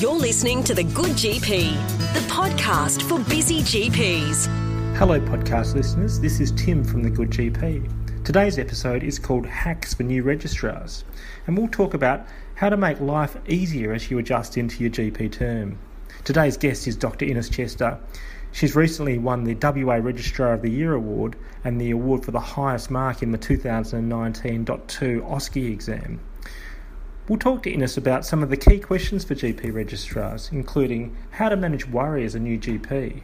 You're 0.00 0.12
listening 0.12 0.62
to 0.62 0.74
The 0.74 0.84
Good 0.84 1.16
GP, 1.16 1.72
the 2.14 2.20
podcast 2.32 3.02
for 3.02 3.18
busy 3.28 3.62
GPs. 3.62 4.46
Hello, 4.96 5.20
podcast 5.20 5.74
listeners. 5.74 6.20
This 6.20 6.38
is 6.38 6.52
Tim 6.52 6.84
from 6.84 7.02
The 7.02 7.10
Good 7.10 7.30
GP. 7.30 8.22
Today's 8.24 8.60
episode 8.60 9.02
is 9.02 9.18
called 9.18 9.44
Hacks 9.44 9.94
for 9.94 10.04
New 10.04 10.22
Registrars, 10.22 11.02
and 11.48 11.58
we'll 11.58 11.66
talk 11.66 11.94
about 11.94 12.28
how 12.54 12.68
to 12.68 12.76
make 12.76 13.00
life 13.00 13.36
easier 13.48 13.92
as 13.92 14.08
you 14.08 14.18
adjust 14.18 14.56
into 14.56 14.84
your 14.84 14.90
GP 14.92 15.32
term. 15.32 15.76
Today's 16.22 16.56
guest 16.56 16.86
is 16.86 16.94
Dr. 16.94 17.24
Innes 17.24 17.48
Chester. 17.48 17.98
She's 18.52 18.76
recently 18.76 19.18
won 19.18 19.42
the 19.42 19.54
WA 19.60 19.94
Registrar 19.94 20.52
of 20.52 20.62
the 20.62 20.70
Year 20.70 20.94
award 20.94 21.34
and 21.64 21.80
the 21.80 21.90
award 21.90 22.24
for 22.24 22.30
the 22.30 22.38
highest 22.38 22.88
mark 22.88 23.20
in 23.20 23.32
the 23.32 23.38
2019.2 23.38 25.28
OSCE 25.28 25.72
exam. 25.72 26.20
We'll 27.28 27.38
talk 27.38 27.62
to 27.64 27.70
Innes 27.70 27.98
about 27.98 28.24
some 28.24 28.42
of 28.42 28.48
the 28.48 28.56
key 28.56 28.78
questions 28.78 29.22
for 29.22 29.34
GP 29.34 29.74
registrars, 29.74 30.48
including 30.50 31.14
how 31.32 31.50
to 31.50 31.56
manage 31.56 31.86
worry 31.86 32.24
as 32.24 32.34
a 32.34 32.40
new 32.40 32.58
GP, 32.58 33.20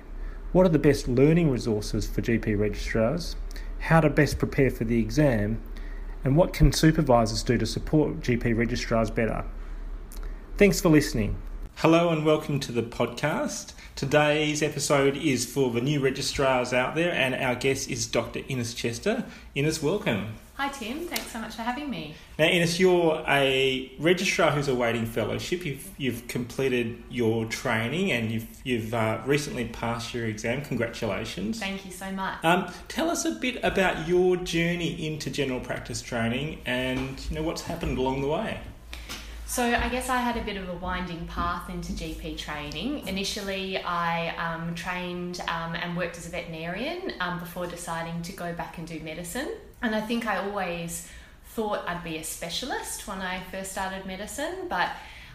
what 0.52 0.66
are 0.66 0.68
the 0.68 0.78
best 0.78 1.08
learning 1.08 1.50
resources 1.50 2.06
for 2.06 2.20
GP 2.20 2.58
registrars, 2.58 3.34
how 3.78 4.02
to 4.02 4.10
best 4.10 4.38
prepare 4.38 4.70
for 4.70 4.84
the 4.84 4.98
exam, 4.98 5.62
and 6.22 6.36
what 6.36 6.52
can 6.52 6.70
supervisors 6.70 7.42
do 7.42 7.56
to 7.56 7.64
support 7.64 8.20
GP 8.20 8.54
registrars 8.54 9.10
better. 9.10 9.42
Thanks 10.58 10.82
for 10.82 10.90
listening. 10.90 11.36
Hello 11.76 12.10
and 12.10 12.26
welcome 12.26 12.60
to 12.60 12.72
the 12.72 12.82
podcast. 12.82 13.72
Today's 13.96 14.62
episode 14.62 15.16
is 15.16 15.46
for 15.46 15.70
the 15.70 15.80
new 15.80 15.98
registrars 15.98 16.74
out 16.74 16.94
there, 16.94 17.10
and 17.10 17.34
our 17.34 17.54
guest 17.54 17.88
is 17.88 18.06
Dr. 18.06 18.40
Innes 18.48 18.74
Chester. 18.74 19.24
Innes, 19.54 19.82
welcome. 19.82 20.34
Hi 20.56 20.68
Tim, 20.68 21.00
thanks 21.08 21.32
so 21.32 21.40
much 21.40 21.56
for 21.56 21.62
having 21.62 21.90
me. 21.90 22.14
Now, 22.38 22.44
Innes, 22.44 22.78
you're 22.78 23.24
a 23.26 23.90
registrar 23.98 24.52
who's 24.52 24.68
awaiting 24.68 25.04
fellowship. 25.04 25.64
You've 25.64 25.90
you've 25.98 26.28
completed 26.28 27.02
your 27.10 27.46
training 27.46 28.12
and 28.12 28.30
you've 28.30 28.46
you've 28.62 28.94
uh, 28.94 29.20
recently 29.26 29.64
passed 29.64 30.14
your 30.14 30.26
exam. 30.26 30.62
Congratulations! 30.62 31.58
Thank 31.58 31.84
you 31.84 31.90
so 31.90 32.12
much. 32.12 32.44
Um, 32.44 32.72
tell 32.86 33.10
us 33.10 33.24
a 33.24 33.32
bit 33.32 33.64
about 33.64 34.06
your 34.06 34.36
journey 34.36 35.08
into 35.08 35.28
general 35.28 35.58
practice 35.58 36.00
training 36.00 36.60
and 36.66 37.20
you 37.28 37.34
know 37.34 37.42
what's 37.42 37.62
happened 37.62 37.98
along 37.98 38.20
the 38.20 38.28
way. 38.28 38.60
So 39.46 39.62
I 39.62 39.88
guess 39.88 40.08
I 40.08 40.18
had 40.18 40.36
a 40.36 40.42
bit 40.42 40.56
of 40.56 40.68
a 40.68 40.74
winding 40.74 41.26
path 41.26 41.68
into 41.68 41.92
GP 41.92 42.38
training. 42.38 43.06
Initially, 43.06 43.78
I 43.78 44.34
um, 44.36 44.74
trained 44.74 45.40
um, 45.48 45.74
and 45.74 45.96
worked 45.96 46.16
as 46.16 46.26
a 46.26 46.30
veterinarian 46.30 47.12
um, 47.20 47.38
before 47.38 47.66
deciding 47.66 48.22
to 48.22 48.32
go 48.32 48.52
back 48.52 48.78
and 48.78 48.86
do 48.86 48.98
medicine. 49.00 49.48
And 49.84 49.94
I 49.94 50.00
think 50.00 50.26
I 50.26 50.38
always 50.38 51.08
thought 51.48 51.84
I'd 51.86 52.02
be 52.02 52.16
a 52.16 52.24
specialist 52.24 53.06
when 53.06 53.18
I 53.20 53.40
first 53.50 53.72
started 53.72 54.06
medicine, 54.06 54.66
but 54.68 54.90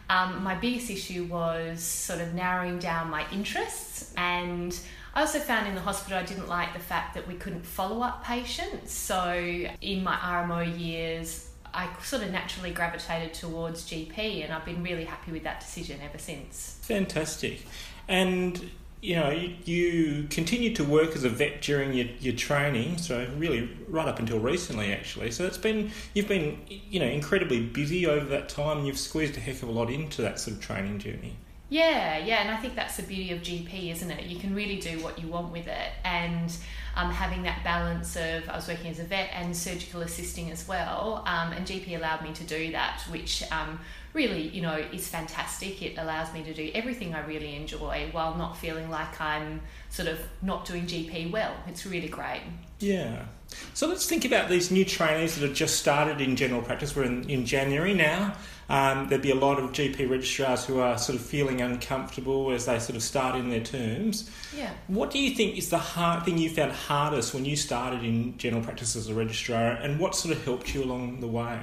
um, 0.10 0.44
my 0.44 0.56
biggest 0.56 0.90
issue 0.90 1.26
was 1.26 1.82
sort 1.82 2.20
of 2.20 2.34
narrowing 2.34 2.80
down 2.80 3.12
my 3.12 3.26
interests 3.32 4.12
and 4.18 4.78
I 5.14 5.22
also 5.22 5.40
found 5.40 5.68
in 5.68 5.76
the 5.76 5.82
hospital 5.82 6.18
I 6.18 6.24
didn't 6.24 6.48
like 6.48 6.74
the 6.74 6.80
fact 6.80 7.14
that 7.16 7.28
we 7.28 7.36
couldn't 7.36 7.66
follow 7.66 8.02
up 8.02 8.24
patients. 8.24 8.92
So 8.92 9.34
in 9.82 10.04
my 10.04 10.16
RMO 10.16 10.80
years, 10.80 11.50
I 11.74 11.90
sort 12.04 12.24
of 12.24 12.32
naturally 12.32 12.72
gravitated 12.72 13.34
towards 13.34 13.90
GP, 13.90 14.44
and 14.44 14.54
I've 14.54 14.66
been 14.66 14.84
really 14.84 15.06
happy 15.06 15.32
with 15.32 15.44
that 15.44 15.60
decision 15.60 16.00
ever 16.04 16.18
since. 16.18 16.80
Fantastic. 16.84 17.62
And 18.08 18.70
you 19.02 19.16
know, 19.16 19.30
you, 19.30 19.56
you 19.64 20.28
continued 20.30 20.76
to 20.76 20.84
work 20.84 21.16
as 21.16 21.24
a 21.24 21.30
vet 21.30 21.62
during 21.62 21.94
your, 21.94 22.08
your 22.20 22.36
training, 22.36 22.98
so 22.98 23.26
really 23.38 23.70
right 23.88 24.08
up 24.08 24.20
until 24.20 24.40
recently, 24.40 24.92
actually. 24.92 25.32
So 25.32 25.46
it's 25.46 25.58
been 25.58 25.92
you've 26.14 26.28
been 26.28 26.60
you 26.68 27.00
know 27.00 27.06
incredibly 27.06 27.62
busy 27.62 28.06
over 28.06 28.26
that 28.26 28.50
time. 28.50 28.86
You've 28.86 28.98
squeezed 28.98 29.38
a 29.38 29.40
heck 29.40 29.64
of 29.64 29.70
a 29.70 29.72
lot 29.72 29.90
into 29.90 30.22
that 30.22 30.40
sort 30.40 30.58
of 30.58 30.64
training 30.64 31.00
journey. 31.00 31.38
Yeah, 31.72 32.18
yeah, 32.18 32.42
and 32.42 32.50
I 32.50 32.58
think 32.58 32.76
that's 32.76 32.98
the 32.98 33.04
beauty 33.04 33.32
of 33.32 33.42
GP, 33.42 33.92
isn't 33.92 34.10
it? 34.10 34.26
You 34.26 34.40
can 34.40 34.56
really 34.56 34.80
do 34.80 35.04
what 35.04 35.22
you 35.22 35.28
want 35.28 35.52
with 35.52 35.68
it, 35.68 35.92
and 36.04 36.52
um, 36.96 37.12
having 37.12 37.44
that 37.44 37.64
balance 37.64 38.16
of 38.16 38.50
I 38.50 38.56
was 38.56 38.68
working 38.68 38.90
as 38.90 39.00
a 39.00 39.04
vet 39.04 39.30
and 39.34 39.56
surgical 39.56 40.02
assisting 40.02 40.50
as 40.50 40.68
well, 40.68 41.24
um, 41.28 41.54
and 41.54 41.66
GP 41.66 41.96
allowed 41.96 42.24
me 42.24 42.34
to 42.34 42.44
do 42.44 42.72
that, 42.72 43.04
which 43.12 43.44
um, 43.52 43.80
really, 44.14 44.48
you 44.50 44.62
know, 44.62 44.76
is 44.76 45.08
fantastic. 45.08 45.82
It 45.82 45.98
allows 45.98 46.34
me 46.34 46.44
to 46.44 46.54
do 46.54 46.72
everything 46.74 47.14
I 47.14 47.26
really 47.26 47.56
enjoy 47.56 48.10
while 48.12 48.36
not 48.36 48.58
feeling 48.58 48.90
like 48.90 49.20
I'm 49.22 49.62
sort 49.90 50.08
of 50.08 50.20
not 50.42 50.66
doing 50.66 50.86
GP 50.86 51.32
well. 51.32 51.56
It's 51.68 51.86
really 51.86 52.10
great. 52.10 52.42
Yeah. 52.80 53.26
So 53.74 53.88
let's 53.88 54.08
think 54.08 54.26
about 54.26 54.50
these 54.50 54.72
new 54.72 54.86
trainees 54.86 55.36
that 55.36 55.48
have 55.48 55.56
just 55.56 55.80
started 55.80 56.22
in 56.22 56.36
general 56.36 56.62
practice. 56.62 56.96
We're 56.96 57.04
in, 57.04 57.30
in 57.30 57.46
January 57.46 57.94
now. 57.94 58.36
Um, 58.70 59.10
there'd 59.10 59.24
be 59.24 59.32
a 59.32 59.36
lot 59.36 59.58
of 59.58 59.72
GP 59.72 60.10
registrars 60.10 60.64
who 60.64 60.80
are 60.80 60.98
sort 60.98 61.18
of 61.18 61.26
feeling 61.26 61.60
uncomfortable 61.60 62.52
as 62.52 62.68
they 62.68 62.78
sort 62.78 62.96
of 62.96 63.02
start 63.02 63.36
in 63.36 63.50
their 63.50 63.64
terms. 63.64 64.30
Yeah. 64.56 64.72
What 64.88 65.10
do 65.10 65.18
you 65.18 65.36
think 65.36 65.58
is 65.58 65.70
the 65.70 65.80
hard 65.80 66.24
thing 66.24 66.38
you 66.38 66.52
found 66.52 66.72
hardest 66.72 67.34
when 67.34 67.46
you 67.46 67.56
started 67.56 68.04
in 68.04 68.38
general 68.38 68.64
practice 68.64 68.96
as 68.96 69.10
a 69.10 69.16
registrar, 69.16 69.72
and 69.72 70.00
what 70.00 70.16
sort 70.16 70.36
of 70.36 70.44
helped 70.46 70.76
you 70.76 70.84
along 70.84 71.20
the 71.20 71.28
way? 71.28 71.60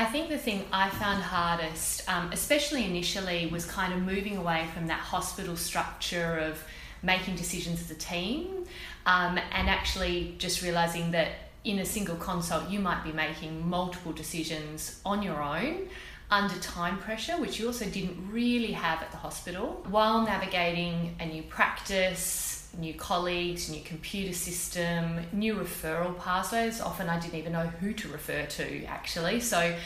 I 0.00 0.06
think 0.06 0.30
the 0.30 0.38
thing 0.38 0.64
I 0.72 0.88
found 0.88 1.22
hardest, 1.22 2.08
um, 2.08 2.32
especially 2.32 2.86
initially, 2.86 3.48
was 3.48 3.66
kind 3.66 3.92
of 3.92 4.00
moving 4.00 4.38
away 4.38 4.66
from 4.72 4.86
that 4.86 5.00
hospital 5.00 5.58
structure 5.58 6.38
of 6.38 6.64
making 7.02 7.36
decisions 7.36 7.82
as 7.82 7.90
a 7.90 7.94
team 7.96 8.64
um, 9.04 9.38
and 9.52 9.68
actually 9.68 10.36
just 10.38 10.62
realizing 10.62 11.10
that 11.10 11.32
in 11.64 11.80
a 11.80 11.84
single 11.84 12.16
consult 12.16 12.70
you 12.70 12.80
might 12.80 13.04
be 13.04 13.12
making 13.12 13.68
multiple 13.68 14.12
decisions 14.12 15.02
on 15.04 15.22
your 15.22 15.42
own 15.42 15.86
under 16.30 16.54
time 16.60 16.96
pressure, 16.96 17.36
which 17.38 17.60
you 17.60 17.66
also 17.66 17.84
didn't 17.84 18.16
really 18.32 18.72
have 18.72 19.02
at 19.02 19.10
the 19.10 19.18
hospital, 19.18 19.84
while 19.90 20.24
navigating 20.24 21.14
a 21.20 21.26
new 21.26 21.42
practice, 21.42 22.49
new 22.78 22.94
colleagues, 22.94 23.68
new 23.68 23.82
computer 23.82 24.32
system, 24.32 25.20
new 25.32 25.54
referral 25.54 26.18
pathways. 26.18 26.80
Often 26.80 27.08
I 27.08 27.18
didn't 27.18 27.36
even 27.36 27.52
know 27.52 27.66
who 27.66 27.92
to 27.92 28.08
refer 28.08 28.46
to 28.46 28.84
actually. 28.84 29.40
So 29.40 29.76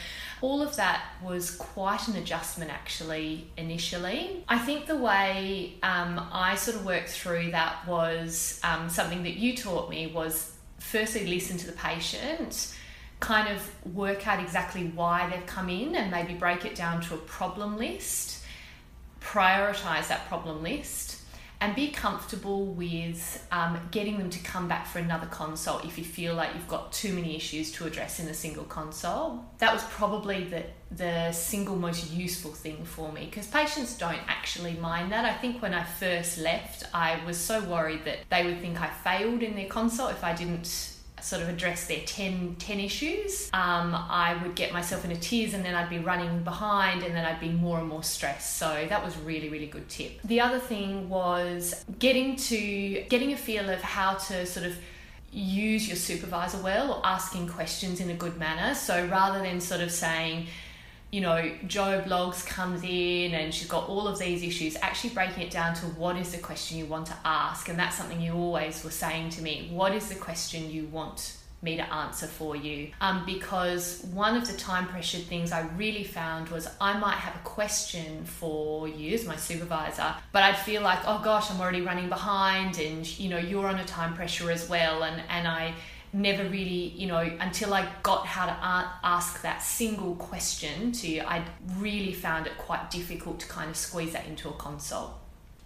all 0.41 0.61
of 0.61 0.75
that 0.75 1.03
was 1.23 1.51
quite 1.51 2.07
an 2.07 2.15
adjustment 2.17 2.71
actually 2.71 3.47
initially. 3.57 4.43
I 4.47 4.59
think 4.59 4.85
the 4.85 4.97
way 4.97 5.75
um, 5.83 6.27
I 6.31 6.55
sort 6.55 6.77
of 6.77 6.85
worked 6.85 7.09
through 7.09 7.51
that 7.51 7.87
was 7.87 8.59
um, 8.63 8.89
something 8.89 9.23
that 9.23 9.35
you 9.35 9.55
taught 9.55 9.89
me 9.89 10.07
was 10.07 10.51
firstly 10.79 11.25
listen 11.25 11.57
to 11.57 11.65
the 11.65 11.73
patient 11.73 12.75
kind 13.19 13.47
of 13.47 13.95
work 13.95 14.27
out 14.27 14.39
exactly 14.39 14.91
why 14.93 15.29
they've 15.29 15.45
come 15.45 15.69
in 15.69 15.95
and 15.95 16.11
maybe 16.11 16.33
break 16.33 16.65
it 16.65 16.75
down 16.75 17.01
to 17.01 17.13
a 17.13 17.17
problem 17.17 17.77
list, 17.77 18.43
prioritize 19.21 20.07
that 20.09 20.27
problem 20.27 20.61
list, 20.61 21.14
and 21.65 21.75
be 21.75 21.87
comfortable 21.87 22.67
with 22.67 23.43
um, 23.51 23.79
getting 23.89 24.19
them 24.19 24.29
to 24.29 24.37
come 24.43 24.67
back 24.67 24.85
for 24.85 24.99
another 24.99 25.25
consult 25.25 25.83
if 25.83 25.97
you 25.97 26.03
feel 26.03 26.35
like 26.35 26.53
you've 26.53 26.67
got 26.67 26.91
too 26.91 27.11
many 27.11 27.35
issues 27.35 27.71
to 27.71 27.87
address 27.87 28.19
in 28.19 28.27
a 28.27 28.35
single 28.35 28.65
consult. 28.65 29.39
That 29.57 29.73
was 29.73 29.83
probably 29.85 30.43
the, 30.43 30.63
the 30.91 31.31
single 31.31 31.75
most 31.75 32.11
useful 32.11 32.51
thing 32.51 32.85
for 32.85 33.11
me 33.11 33.25
because 33.25 33.47
patients 33.47 33.97
don't 33.97 34.21
actually 34.27 34.73
mind 34.73 35.11
that. 35.11 35.25
I 35.25 35.33
think 35.33 35.59
when 35.63 35.73
I 35.73 35.83
first 35.83 36.37
left, 36.37 36.83
I 36.93 37.19
was 37.25 37.35
so 37.35 37.63
worried 37.63 38.05
that 38.05 38.19
they 38.29 38.45
would 38.45 38.61
think 38.61 38.79
I 38.79 38.87
failed 38.87 39.41
in 39.41 39.55
their 39.55 39.67
consult 39.67 40.11
if 40.11 40.23
I 40.23 40.35
didn't 40.35 40.94
sort 41.21 41.41
of 41.41 41.49
address 41.49 41.87
their 41.87 42.01
10, 42.05 42.55
10 42.59 42.79
issues, 42.79 43.49
um, 43.53 43.95
I 43.95 44.37
would 44.43 44.55
get 44.55 44.73
myself 44.73 45.05
into 45.05 45.19
tears 45.19 45.53
and 45.53 45.63
then 45.63 45.73
I'd 45.73 45.89
be 45.89 45.99
running 45.99 46.43
behind 46.43 47.03
and 47.03 47.15
then 47.15 47.25
I'd 47.25 47.39
be 47.39 47.49
more 47.49 47.79
and 47.79 47.87
more 47.87 48.03
stressed. 48.03 48.57
So 48.57 48.85
that 48.89 49.03
was 49.03 49.17
really, 49.17 49.49
really 49.49 49.67
good 49.67 49.87
tip. 49.89 50.21
The 50.23 50.41
other 50.41 50.59
thing 50.59 51.09
was 51.09 51.83
getting 51.99 52.35
to 52.35 53.05
getting 53.09 53.33
a 53.33 53.37
feel 53.37 53.69
of 53.69 53.81
how 53.81 54.15
to 54.15 54.45
sort 54.45 54.65
of 54.65 54.75
use 55.31 55.87
your 55.87 55.97
supervisor 55.97 56.57
well 56.59 56.93
or 56.93 57.01
asking 57.05 57.47
questions 57.47 57.99
in 57.99 58.09
a 58.09 58.13
good 58.13 58.37
manner. 58.37 58.73
So 58.75 59.05
rather 59.07 59.39
than 59.39 59.59
sort 59.59 59.81
of 59.81 59.91
saying, 59.91 60.47
you 61.15 61.21
know, 61.21 61.49
Joe 61.65 62.03
Blogs 62.05 62.45
comes 62.45 62.83
in 62.83 63.33
and 63.35 63.53
she's 63.53 63.69
got 63.69 63.87
all 63.87 64.05
of 64.05 64.19
these 64.19 64.43
issues, 64.43 64.75
actually 64.81 65.11
breaking 65.11 65.43
it 65.43 65.49
down 65.49 65.73
to 65.75 65.85
what 65.85 66.17
is 66.17 66.33
the 66.33 66.37
question 66.39 66.77
you 66.77 66.85
want 66.87 67.05
to 67.05 67.15
ask. 67.23 67.69
And 67.69 67.79
that's 67.79 67.95
something 67.95 68.19
you 68.19 68.33
always 68.33 68.83
were 68.83 68.91
saying 68.91 69.29
to 69.29 69.41
me. 69.41 69.69
What 69.71 69.95
is 69.95 70.09
the 70.09 70.15
question 70.15 70.69
you 70.69 70.87
want 70.87 71.37
me 71.61 71.77
to 71.77 71.93
answer 71.93 72.27
for 72.27 72.57
you? 72.57 72.91
Um, 72.99 73.23
because 73.25 74.05
one 74.11 74.35
of 74.35 74.45
the 74.45 74.57
time 74.57 74.87
pressured 74.87 75.21
things 75.21 75.53
I 75.53 75.61
really 75.77 76.03
found 76.03 76.49
was 76.49 76.67
I 76.81 76.99
might 76.99 77.15
have 77.15 77.33
a 77.37 77.45
question 77.45 78.25
for 78.25 78.89
you 78.89 79.13
as 79.13 79.25
my 79.25 79.37
supervisor, 79.37 80.15
but 80.33 80.43
I'd 80.43 80.57
feel 80.57 80.81
like, 80.81 80.99
oh 81.05 81.21
gosh, 81.23 81.49
I'm 81.49 81.61
already 81.61 81.79
running 81.81 82.09
behind 82.09 82.77
and, 82.77 83.07
you 83.17 83.29
know, 83.29 83.37
you're 83.37 83.67
on 83.67 83.79
a 83.79 83.85
time 83.85 84.15
pressure 84.15 84.51
as 84.51 84.67
well. 84.67 85.03
And, 85.03 85.23
and 85.29 85.47
I, 85.47 85.75
never 86.15 86.43
really, 86.45 86.93
you 86.95 87.07
know, 87.07 87.29
until 87.39 87.73
I 87.73 87.87
got 88.01 88.25
how 88.25 88.45
to 88.45 88.57
ask 89.03 89.41
that 89.41 89.61
single 89.61 90.15
question 90.15 90.91
to 90.93 91.07
you, 91.07 91.21
I 91.21 91.43
really 91.77 92.13
found 92.13 92.47
it 92.47 92.57
quite 92.57 92.89
difficult 92.89 93.41
to 93.41 93.47
kind 93.47 93.69
of 93.69 93.75
squeeze 93.75 94.13
that 94.13 94.25
into 94.25 94.49
a 94.49 94.53
consult. 94.53 95.11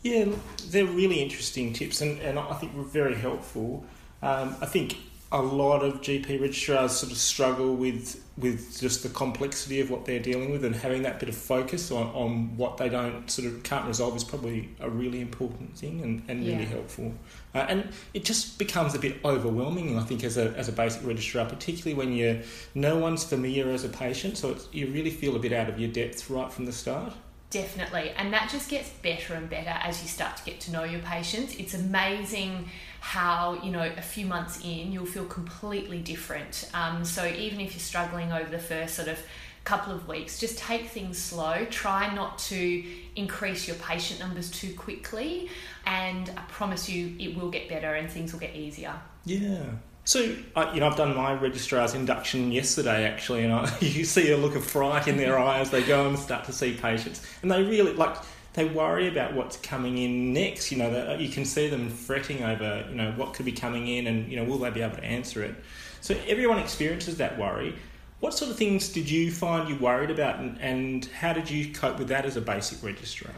Yeah, 0.02 0.26
they're 0.70 0.86
really 0.86 1.22
interesting 1.22 1.72
tips 1.74 2.02
and, 2.02 2.20
and 2.22 2.40
I 2.40 2.54
think 2.56 2.74
very 2.74 3.16
helpful. 3.16 3.86
Um, 4.22 4.56
I 4.62 4.66
think 4.66 4.98
a 5.32 5.42
lot 5.42 5.84
of 5.84 6.02
GP 6.02 6.42
registrars 6.42 6.94
sort 6.94 7.12
of 7.12 7.18
struggle 7.18 7.76
with 7.76 8.24
with 8.38 8.80
just 8.80 9.04
the 9.04 9.10
complexity 9.10 9.82
of 9.82 9.90
what 9.92 10.06
they're 10.06 10.22
dealing 10.22 10.50
with 10.50 10.64
and 10.64 10.74
having 10.74 11.02
that 11.04 11.20
bit 11.20 11.28
of 11.28 11.36
focus 11.36 11.92
on, 11.92 12.08
on 12.16 12.56
what 12.56 12.78
they 12.78 12.88
don't 12.88 13.30
sort 13.30 13.46
of 13.46 13.62
can't 13.64 13.86
resolve 13.86 14.16
is 14.16 14.24
probably 14.24 14.70
a 14.80 14.90
really 14.90 15.20
important 15.20 15.78
thing 15.78 16.02
and, 16.02 16.24
and 16.30 16.40
really 16.48 16.62
Yeah. 16.64 16.70
helpful. 16.70 17.14
Uh, 17.54 17.66
and 17.68 17.90
it 18.14 18.24
just 18.24 18.58
becomes 18.58 18.96
a 18.96 19.00
bit 19.00 19.18
overwhelming, 19.26 19.98
I 20.00 20.04
think, 20.04 20.24
as 20.24 20.38
a, 20.38 20.52
as 20.56 20.70
a 20.70 20.72
basic 20.72 21.06
registrar, 21.06 21.48
particularly 21.48 21.96
when 21.96 22.14
you 22.14 22.42
no 22.74 22.98
one's 22.98 23.26
familiar 23.26 23.70
as 23.72 23.84
a 23.84 23.90
patient, 23.90 24.38
so 24.38 24.52
it's, 24.52 24.70
you 24.72 24.88
really 24.88 25.12
feel 25.12 25.36
a 25.36 25.40
bit 25.40 25.52
out 25.52 25.68
of 25.68 25.78
your 25.78 25.92
depth 25.92 26.30
right 26.30 26.50
from 26.50 26.66
the 26.66 26.72
start. 26.72 27.12
Definitely. 27.50 28.12
And 28.12 28.32
that 28.32 28.50
just 28.50 28.70
gets 28.70 28.90
better 28.90 29.34
and 29.34 29.50
better 29.50 29.72
as 29.84 30.02
you 30.02 30.08
start 30.08 30.38
to 30.38 30.44
get 30.46 30.62
to 30.62 30.72
know 30.72 30.86
your 30.86 31.02
patients. 31.02 31.56
It's 31.56 31.74
amazing 31.74 32.70
how, 33.10 33.60
you 33.64 33.72
know, 33.72 33.92
a 33.98 34.04
few 34.04 34.24
months 34.24 34.64
in, 34.64 34.92
you'll 34.92 35.04
feel 35.04 35.26
completely 35.26 35.98
different. 35.98 36.70
Um, 36.76 37.04
so 37.04 37.26
even 37.26 37.60
if 37.60 37.72
you're 37.72 37.80
struggling 37.80 38.32
over 38.32 38.48
the 38.52 38.60
first 38.60 38.94
sort 38.94 39.08
of 39.08 39.18
couple 39.64 39.92
of 39.92 40.08
weeks, 40.08 40.40
just 40.40 40.60
take 40.60 40.90
things 40.90 41.18
slow. 41.18 41.66
Try 41.72 42.14
not 42.14 42.38
to 42.50 42.84
increase 43.16 43.68
your 43.68 43.78
patient 43.78 44.20
numbers 44.20 44.52
too 44.52 44.76
quickly. 44.76 45.50
And 45.88 46.30
I 46.38 46.42
promise 46.50 46.88
you, 46.88 47.16
it 47.18 47.36
will 47.36 47.50
get 47.50 47.68
better 47.68 47.96
and 47.96 48.08
things 48.08 48.32
will 48.32 48.42
get 48.42 48.56
easier. 48.56 48.94
Yeah. 49.26 49.64
So, 50.04 50.20
you 50.20 50.80
know, 50.80 50.88
I've 50.88 50.96
done 50.96 51.16
my 51.16 51.34
registrar's 51.34 51.96
induction 51.96 52.52
yesterday 52.52 53.06
actually, 53.06 53.44
and 53.44 53.52
I, 53.52 53.76
you 53.82 54.06
see 54.06 54.32
a 54.32 54.38
look 54.38 54.54
of 54.54 54.64
fright 54.64 55.08
in 55.08 55.18
their 55.18 55.40
eye 55.40 55.58
as 55.58 55.72
they 55.72 55.82
go 55.82 56.08
and 56.08 56.18
start 56.18 56.46
to 56.46 56.54
see 56.54 56.74
patients, 56.74 57.26
and 57.42 57.50
they 57.50 57.64
really 57.64 57.94
like 57.94 58.18
they 58.60 58.66
worry 58.66 59.08
about 59.08 59.34
what's 59.34 59.56
coming 59.58 59.98
in 59.98 60.34
next. 60.34 60.70
You 60.72 60.80
know, 60.80 60.92
that 60.92 61.10
uh, 61.10 61.14
you 61.18 61.30
can 61.30 61.46
see 61.46 61.70
them 61.70 61.90
fretting 61.90 62.44
over, 62.44 62.86
you 62.90 62.96
know, 62.96 63.14
what 63.14 63.34
could 63.34 63.46
be 63.46 63.54
coming 63.54 63.88
in, 63.88 64.06
and 64.08 64.30
you 64.30 64.36
know, 64.36 64.44
will 64.44 64.60
they 64.60 64.70
be 64.70 64.82
able 64.82 64.98
to 64.98 65.04
answer 65.04 65.42
it? 65.44 65.56
So 66.02 66.16
everyone 66.28 66.60
experiences 66.60 67.18
that 67.18 67.40
worry. 67.40 67.76
What 68.20 68.34
sort 68.34 68.52
of 68.52 68.58
things 68.58 68.90
did 68.90 69.10
you 69.10 69.32
find 69.32 69.70
you 69.70 69.78
worried 69.78 70.12
about, 70.12 70.40
and, 70.40 70.60
and 70.60 71.06
how 71.06 71.32
did 71.32 71.50
you 71.50 71.74
cope 71.74 71.98
with 71.98 72.10
that 72.10 72.26
as 72.26 72.36
a 72.36 72.42
basic 72.42 72.84
registrar? 72.84 73.34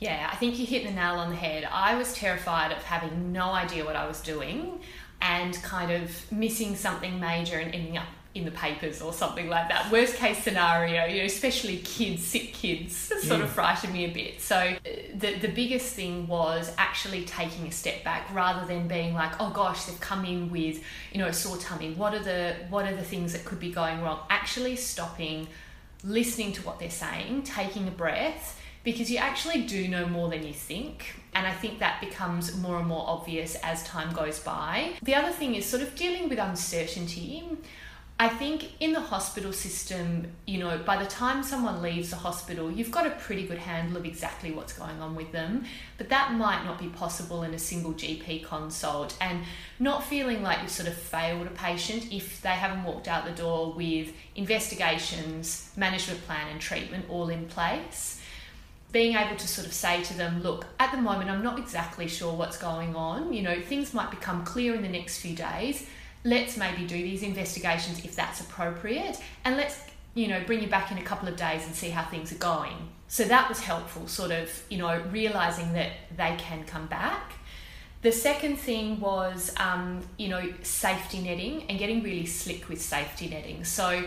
Yeah, 0.00 0.28
I 0.30 0.34
think 0.36 0.58
you 0.58 0.66
hit 0.66 0.84
the 0.84 0.90
nail 0.90 1.14
on 1.14 1.30
the 1.30 1.36
head. 1.36 1.68
I 1.70 1.94
was 1.94 2.12
terrified 2.14 2.72
of 2.72 2.82
having 2.82 3.32
no 3.32 3.52
idea 3.52 3.84
what 3.84 3.94
I 3.94 4.08
was 4.08 4.20
doing 4.20 4.80
and 5.22 5.54
kind 5.62 5.92
of 5.92 6.32
missing 6.32 6.74
something 6.74 7.20
major 7.20 7.58
and 7.58 7.72
ending 7.72 7.96
up 7.96 8.08
in 8.34 8.44
the 8.44 8.50
papers 8.50 9.00
or 9.00 9.12
something 9.12 9.48
like 9.48 9.68
that. 9.68 9.90
Worst 9.92 10.16
case 10.16 10.38
scenario, 10.42 11.06
you 11.06 11.18
know, 11.18 11.24
especially 11.24 11.78
kids, 11.78 12.24
sick 12.24 12.52
kids, 12.52 12.96
sort 13.22 13.40
of 13.40 13.50
frightened 13.50 13.92
me 13.92 14.06
a 14.06 14.12
bit. 14.12 14.40
So 14.40 14.56
uh, 14.56 14.76
the 15.14 15.34
the 15.38 15.48
biggest 15.48 15.94
thing 15.94 16.26
was 16.26 16.72
actually 16.76 17.24
taking 17.24 17.66
a 17.66 17.72
step 17.72 18.02
back 18.02 18.32
rather 18.34 18.66
than 18.66 18.88
being 18.88 19.14
like, 19.14 19.40
oh 19.40 19.50
gosh, 19.50 19.84
they've 19.84 20.00
come 20.00 20.24
in 20.24 20.50
with, 20.50 20.82
you 21.12 21.18
know, 21.18 21.28
a 21.28 21.32
sore 21.32 21.56
tummy. 21.58 21.94
What 21.94 22.14
are 22.14 22.22
the 22.22 22.56
what 22.70 22.86
are 22.86 22.96
the 22.96 23.04
things 23.04 23.32
that 23.32 23.44
could 23.44 23.60
be 23.60 23.70
going 23.70 24.02
wrong? 24.02 24.20
Actually 24.30 24.76
stopping, 24.76 25.46
listening 26.02 26.52
to 26.54 26.62
what 26.62 26.80
they're 26.80 26.90
saying, 26.90 27.44
taking 27.44 27.86
a 27.86 27.92
breath 27.92 28.60
because 28.84 29.10
you 29.10 29.16
actually 29.16 29.62
do 29.62 29.88
know 29.88 30.06
more 30.06 30.28
than 30.28 30.46
you 30.46 30.52
think. 30.52 31.14
And 31.34 31.46
I 31.46 31.52
think 31.52 31.78
that 31.78 32.00
becomes 32.00 32.56
more 32.58 32.78
and 32.78 32.86
more 32.86 33.04
obvious 33.08 33.56
as 33.62 33.82
time 33.84 34.12
goes 34.12 34.38
by. 34.38 34.92
The 35.02 35.14
other 35.14 35.32
thing 35.32 35.54
is 35.54 35.64
sort 35.64 35.82
of 35.82 35.96
dealing 35.96 36.28
with 36.28 36.38
uncertainty. 36.38 37.44
I 38.16 38.28
think 38.28 38.70
in 38.78 38.92
the 38.92 39.00
hospital 39.00 39.52
system, 39.52 40.28
you 40.46 40.58
know, 40.58 40.78
by 40.78 41.02
the 41.02 41.08
time 41.08 41.42
someone 41.42 41.82
leaves 41.82 42.10
the 42.10 42.16
hospital, 42.16 42.70
you've 42.70 42.92
got 42.92 43.08
a 43.08 43.10
pretty 43.10 43.44
good 43.44 43.58
handle 43.58 43.96
of 43.96 44.06
exactly 44.06 44.52
what's 44.52 44.72
going 44.72 45.00
on 45.00 45.16
with 45.16 45.32
them, 45.32 45.64
but 45.98 46.08
that 46.10 46.32
might 46.32 46.64
not 46.64 46.78
be 46.78 46.86
possible 46.86 47.42
in 47.42 47.52
a 47.54 47.58
single 47.58 47.92
GP 47.92 48.44
consult. 48.44 49.16
And 49.20 49.42
not 49.80 50.04
feeling 50.04 50.44
like 50.44 50.62
you've 50.62 50.70
sort 50.70 50.88
of 50.88 50.94
failed 50.94 51.48
a 51.48 51.50
patient 51.50 52.12
if 52.12 52.40
they 52.40 52.50
haven't 52.50 52.84
walked 52.84 53.08
out 53.08 53.24
the 53.24 53.32
door 53.32 53.72
with 53.72 54.12
investigations, 54.36 55.72
management 55.76 56.24
plan, 56.24 56.46
and 56.52 56.60
treatment 56.60 57.06
all 57.08 57.28
in 57.30 57.46
place 57.46 58.20
being 58.92 59.16
able 59.16 59.34
to 59.34 59.48
sort 59.48 59.66
of 59.66 59.72
say 59.72 60.04
to 60.04 60.16
them, 60.16 60.40
look, 60.40 60.66
at 60.78 60.92
the 60.92 60.96
moment, 60.96 61.28
I'm 61.28 61.42
not 61.42 61.58
exactly 61.58 62.06
sure 62.06 62.32
what's 62.32 62.56
going 62.56 62.94
on. 62.94 63.32
You 63.32 63.42
know, 63.42 63.60
things 63.60 63.92
might 63.92 64.08
become 64.12 64.44
clear 64.44 64.72
in 64.72 64.82
the 64.82 64.88
next 64.88 65.18
few 65.18 65.34
days. 65.34 65.88
Let's 66.24 66.56
maybe 66.56 66.86
do 66.86 66.96
these 66.96 67.22
investigations 67.22 68.04
if 68.04 68.16
that's 68.16 68.40
appropriate, 68.40 69.18
and 69.44 69.56
let's, 69.56 69.78
you 70.14 70.28
know, 70.28 70.42
bring 70.46 70.62
you 70.62 70.68
back 70.68 70.90
in 70.90 70.98
a 70.98 71.02
couple 71.02 71.28
of 71.28 71.36
days 71.36 71.64
and 71.66 71.74
see 71.74 71.90
how 71.90 72.04
things 72.04 72.32
are 72.32 72.36
going. 72.36 72.76
So 73.08 73.24
that 73.24 73.48
was 73.48 73.60
helpful, 73.60 74.08
sort 74.08 74.30
of, 74.30 74.50
you 74.70 74.78
know, 74.78 75.02
realizing 75.10 75.74
that 75.74 75.92
they 76.16 76.34
can 76.38 76.64
come 76.64 76.86
back. 76.86 77.34
The 78.02 78.12
second 78.12 78.56
thing 78.56 79.00
was, 79.00 79.54
um, 79.58 80.00
you 80.18 80.28
know, 80.28 80.52
safety 80.62 81.20
netting 81.20 81.64
and 81.68 81.78
getting 81.78 82.02
really 82.02 82.26
slick 82.26 82.68
with 82.68 82.80
safety 82.80 83.28
netting. 83.28 83.64
So 83.64 84.04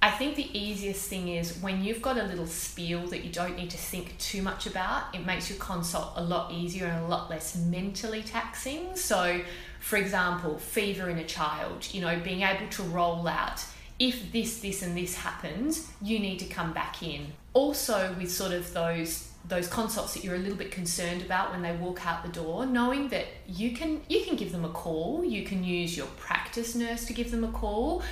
I 0.00 0.10
think 0.10 0.34
the 0.34 0.58
easiest 0.58 1.08
thing 1.08 1.28
is 1.28 1.58
when 1.58 1.82
you've 1.82 2.02
got 2.02 2.18
a 2.18 2.24
little 2.24 2.46
spiel 2.46 3.06
that 3.08 3.24
you 3.24 3.30
don't 3.30 3.56
need 3.56 3.70
to 3.70 3.78
think 3.78 4.18
too 4.18 4.42
much 4.42 4.66
about, 4.66 5.14
it 5.14 5.24
makes 5.24 5.48
your 5.48 5.58
consult 5.60 6.12
a 6.16 6.22
lot 6.22 6.52
easier 6.52 6.86
and 6.86 7.04
a 7.04 7.08
lot 7.08 7.30
less 7.30 7.56
mentally 7.56 8.22
taxing. 8.22 8.96
So, 8.96 9.40
for 9.82 9.96
example, 9.96 10.58
fever 10.58 11.10
in 11.10 11.18
a 11.18 11.24
child, 11.24 11.88
you 11.92 12.00
know, 12.00 12.18
being 12.20 12.42
able 12.42 12.68
to 12.68 12.82
roll 12.84 13.26
out 13.26 13.64
if 13.98 14.32
this, 14.32 14.60
this, 14.60 14.82
and 14.82 14.96
this 14.96 15.16
happens, 15.16 15.90
you 16.00 16.18
need 16.18 16.38
to 16.38 16.46
come 16.46 16.72
back 16.72 17.02
in. 17.02 17.32
Also, 17.52 18.14
with 18.18 18.30
sort 18.30 18.52
of 18.52 18.72
those 18.72 19.28
those 19.48 19.66
consults 19.66 20.14
that 20.14 20.22
you're 20.22 20.36
a 20.36 20.38
little 20.38 20.56
bit 20.56 20.70
concerned 20.70 21.20
about 21.20 21.50
when 21.50 21.62
they 21.62 21.72
walk 21.72 22.06
out 22.06 22.22
the 22.22 22.28
door 22.28 22.64
knowing 22.64 23.08
that 23.08 23.26
you 23.48 23.72
can 23.72 24.00
you 24.08 24.24
can 24.24 24.36
give 24.36 24.52
them 24.52 24.64
a 24.64 24.68
call 24.68 25.24
you 25.24 25.42
can 25.42 25.64
use 25.64 25.96
your 25.96 26.06
practice 26.16 26.76
nurse 26.76 27.06
to 27.06 27.12
give 27.12 27.32
them 27.32 27.42
a 27.42 27.50
call 27.50 28.04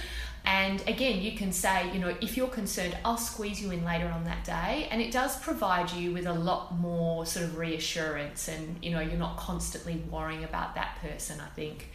and 0.45 0.83
again 0.89 1.21
you 1.21 1.37
can 1.37 1.53
say 1.53 1.91
you 1.93 1.99
know 1.99 2.15
if 2.21 2.37
you're 2.37 2.49
concerned 2.49 2.97
I'll 3.05 3.17
squeeze 3.17 3.61
you 3.63 3.71
in 3.71 3.85
later 3.85 4.09
on 4.09 4.25
that 4.25 4.45
day. 4.45 4.89
And 4.91 5.01
it 5.01 5.13
does 5.13 5.39
provide 5.41 5.91
you 5.93 6.13
with 6.13 6.27
a 6.27 6.35
lot 6.35 6.79
more 6.79 7.27
sort 7.27 7.45
of 7.47 7.57
reassurance 7.59 8.49
and 8.49 8.77
you 8.83 8.91
know 8.91 9.01
you're 9.01 9.19
not 9.19 9.37
constantly 9.37 10.03
worrying 10.11 10.45
about 10.45 10.75
that 10.75 10.99
person 11.01 11.41
I 11.41 11.49
think. 11.55 11.89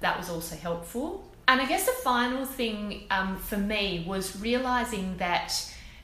That 0.00 0.18
was 0.18 0.28
also 0.28 0.56
helpful. 0.56 1.24
And 1.48 1.60
I 1.60 1.66
guess 1.66 1.86
the 1.86 1.92
final 1.92 2.44
thing 2.44 3.04
um, 3.10 3.36
for 3.36 3.56
me 3.56 4.04
was 4.06 4.40
realizing 4.40 5.16
that 5.18 5.52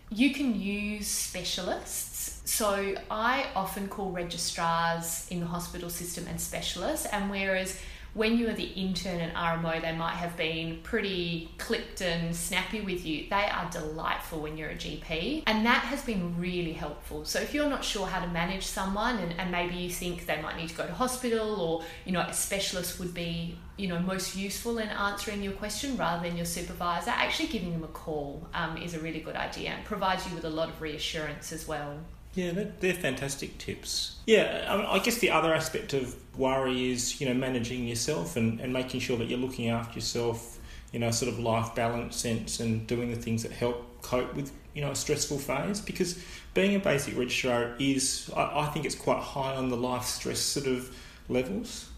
you 0.09 0.33
can 0.33 0.61
use 0.61 1.09
specialists. 1.09 2.41
So 2.45 2.95
I 3.11 3.47
often 3.57 3.89
call 3.89 4.11
registrars 4.11 5.27
in 5.31 5.41
the 5.41 5.47
hospital 5.47 5.91
system 5.91 6.27
and 6.29 6.41
specialists, 6.41 7.07
and 7.07 7.31
whereas 7.31 7.79
when 8.15 8.37
you 8.37 8.49
are 8.51 8.53
the 8.53 8.65
intern 8.65 9.21
and 9.21 9.35
RMO, 9.35 9.81
they 9.81 9.93
might 9.93 10.15
have 10.15 10.37
been 10.37 10.81
pretty 10.83 11.51
clipped 11.57 12.03
and 12.03 12.37
snappy 12.37 12.83
with 12.83 13.07
you. 13.07 13.27
They 13.31 13.47
are 13.47 13.71
delightful 13.71 14.41
when 14.41 14.59
you're 14.59 14.69
a 14.69 14.75
GP, 14.75 15.45
and 15.47 15.65
that 15.65 15.85
has 15.85 16.03
been 16.03 16.39
really 16.39 16.75
helpful. 16.75 17.25
So 17.25 17.41
if 17.41 17.55
you're 17.55 17.71
not 17.71 17.83
sure 17.83 18.07
how 18.07 18.23
to 18.23 18.31
manage 18.31 18.67
someone, 18.67 19.19
and, 19.19 19.33
and 19.41 19.51
maybe 19.51 19.77
you 19.77 19.89
think 19.89 20.27
they 20.27 20.41
might 20.43 20.59
need 20.59 20.69
to 20.69 20.75
go 20.75 20.87
to 20.87 20.93
hospital, 20.93 21.61
or 21.61 21.85
you 22.05 22.13
know 22.13 22.21
a 22.21 22.35
specialist 22.35 22.99
would 23.01 23.15
be 23.15 23.57
you 23.79 23.89
know 23.89 23.99
most 23.99 24.37
useful 24.37 24.79
in 24.79 24.89
answering 24.89 25.43
your 25.43 25.55
question 25.55 25.97
rather 25.97 26.29
than 26.29 26.37
your 26.37 26.47
supervisor, 26.47 27.11
actually 27.11 27.49
giving 27.49 27.73
them 27.73 27.85
a 27.85 27.89
call 27.89 28.47
um, 28.53 28.77
is 28.77 28.93
a 28.93 29.01
really 29.01 29.21
good 29.21 29.37
idea 29.37 29.71
and 29.71 29.85
provides 29.87 30.29
you 30.29 30.35
with 30.35 30.45
a 30.45 30.51
lot 30.51 30.69
of 30.69 30.83
reassurance 30.83 31.51
as 31.51 31.67
well. 31.67 31.99
Yeah, 32.35 32.53
they're, 32.53 32.73
they're 32.81 32.95
fantastic 32.95 33.59
tips. 33.59 34.19
Yeah, 34.27 34.67
I, 34.69 34.77
mean, 34.77 34.87
I 34.87 34.99
guess 35.01 35.19
the 35.19 35.31
other 35.31 35.53
aspect 35.53 35.93
of 35.93 36.17
worry 36.39 36.91
is, 36.91 37.21
you 37.21 37.29
know, 37.29 37.35
managing 37.35 37.87
yourself 37.87 38.37
and, 38.37 38.61
and 38.61 38.73
making 38.73 39.01
sure 39.01 39.19
that 39.19 39.29
you're 39.29 39.39
looking 39.39 39.69
after 39.69 39.97
yourself, 39.97 40.59
you 40.93 40.99
know, 40.99 41.11
sort 41.11 41.31
of 41.33 41.39
life 41.39 41.75
balance 41.75 42.17
sense 42.17 42.61
and 42.61 42.87
doing 42.87 43.11
the 43.11 43.17
things 43.17 43.43
that 43.43 43.53
help 43.53 44.01
cope 44.03 44.35
with, 44.35 44.51
you 44.75 44.81
know, 44.81 44.91
a 44.91 44.97
stressful 44.97 45.39
phase. 45.39 45.81
Because 45.81 46.23
being 46.55 46.75
a 46.75 46.79
basic 46.79 47.19
registrar 47.19 47.75
is, 47.79 48.31
I, 48.35 48.61
I 48.61 48.67
think 48.67 48.87
it's 48.87 48.95
quite 48.95 49.21
high 49.23 49.55
on 49.55 49.69
the 49.69 49.77
life 49.77 50.05
stress 50.05 50.39
sort 50.41 50.67
of 50.67 50.97
levels. 51.29 51.89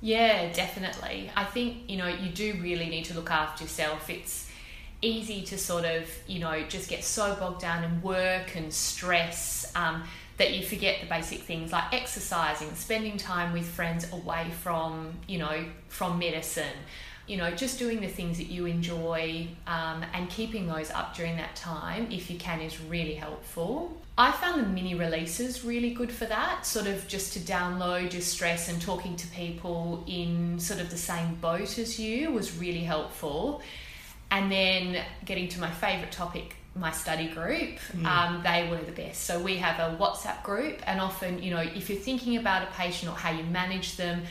Yeah, 0.00 0.52
definitely. 0.52 1.30
I 1.36 1.44
think, 1.44 1.88
you 1.88 1.96
know, 1.96 2.08
you 2.08 2.30
do 2.30 2.58
really 2.60 2.88
need 2.88 3.04
to 3.06 3.14
look 3.14 3.30
after 3.30 3.64
yourself. 3.64 4.10
It's 4.10 4.43
easy 5.04 5.42
to 5.42 5.58
sort 5.58 5.84
of, 5.84 6.08
you 6.26 6.38
know, 6.38 6.64
just 6.68 6.88
get 6.88 7.04
so 7.04 7.34
bogged 7.36 7.60
down 7.60 7.84
in 7.84 8.02
work 8.02 8.56
and 8.56 8.72
stress 8.72 9.70
um, 9.76 10.02
that 10.38 10.54
you 10.54 10.64
forget 10.64 11.00
the 11.00 11.06
basic 11.06 11.40
things 11.40 11.72
like 11.72 11.92
exercising, 11.92 12.74
spending 12.74 13.16
time 13.16 13.52
with 13.52 13.66
friends 13.66 14.10
away 14.12 14.50
from, 14.62 15.12
you 15.28 15.38
know, 15.38 15.64
from 15.88 16.18
medicine. 16.18 16.76
You 17.26 17.38
know, 17.38 17.50
just 17.52 17.78
doing 17.78 18.00
the 18.00 18.08
things 18.08 18.36
that 18.36 18.48
you 18.48 18.66
enjoy 18.66 19.48
um, 19.66 20.04
and 20.12 20.28
keeping 20.28 20.66
those 20.66 20.90
up 20.90 21.16
during 21.16 21.36
that 21.36 21.56
time, 21.56 22.08
if 22.10 22.30
you 22.30 22.36
can, 22.38 22.60
is 22.60 22.78
really 22.82 23.14
helpful. 23.14 23.96
I 24.18 24.30
found 24.30 24.62
the 24.62 24.66
mini 24.66 24.94
releases 24.94 25.64
really 25.64 25.94
good 25.94 26.12
for 26.12 26.26
that, 26.26 26.66
sort 26.66 26.86
of 26.86 27.08
just 27.08 27.32
to 27.32 27.40
download 27.40 28.12
your 28.12 28.22
stress 28.22 28.68
and 28.68 28.80
talking 28.80 29.16
to 29.16 29.26
people 29.28 30.04
in 30.06 30.60
sort 30.60 30.80
of 30.80 30.90
the 30.90 30.98
same 30.98 31.36
boat 31.36 31.78
as 31.78 31.98
you 31.98 32.30
was 32.30 32.58
really 32.58 32.84
helpful. 32.84 33.62
And 34.30 34.50
then 34.50 35.04
getting 35.24 35.48
to 35.48 35.60
my 35.60 35.70
favourite 35.70 36.10
topic, 36.10 36.56
my 36.74 36.90
study 36.90 37.28
group, 37.28 37.78
um, 38.04 38.42
they 38.42 38.68
were 38.68 38.78
the 38.78 38.92
best. 38.92 39.24
So 39.24 39.40
we 39.40 39.56
have 39.58 39.78
a 39.78 39.96
WhatsApp 39.96 40.42
group, 40.42 40.80
and 40.86 41.00
often, 41.00 41.42
you 41.42 41.50
know, 41.50 41.60
if 41.60 41.88
you're 41.88 41.98
thinking 41.98 42.36
about 42.36 42.64
a 42.64 42.70
patient 42.72 43.12
or 43.12 43.16
how 43.16 43.30
you 43.30 43.44
manage 43.44 43.96
them, 43.96 44.22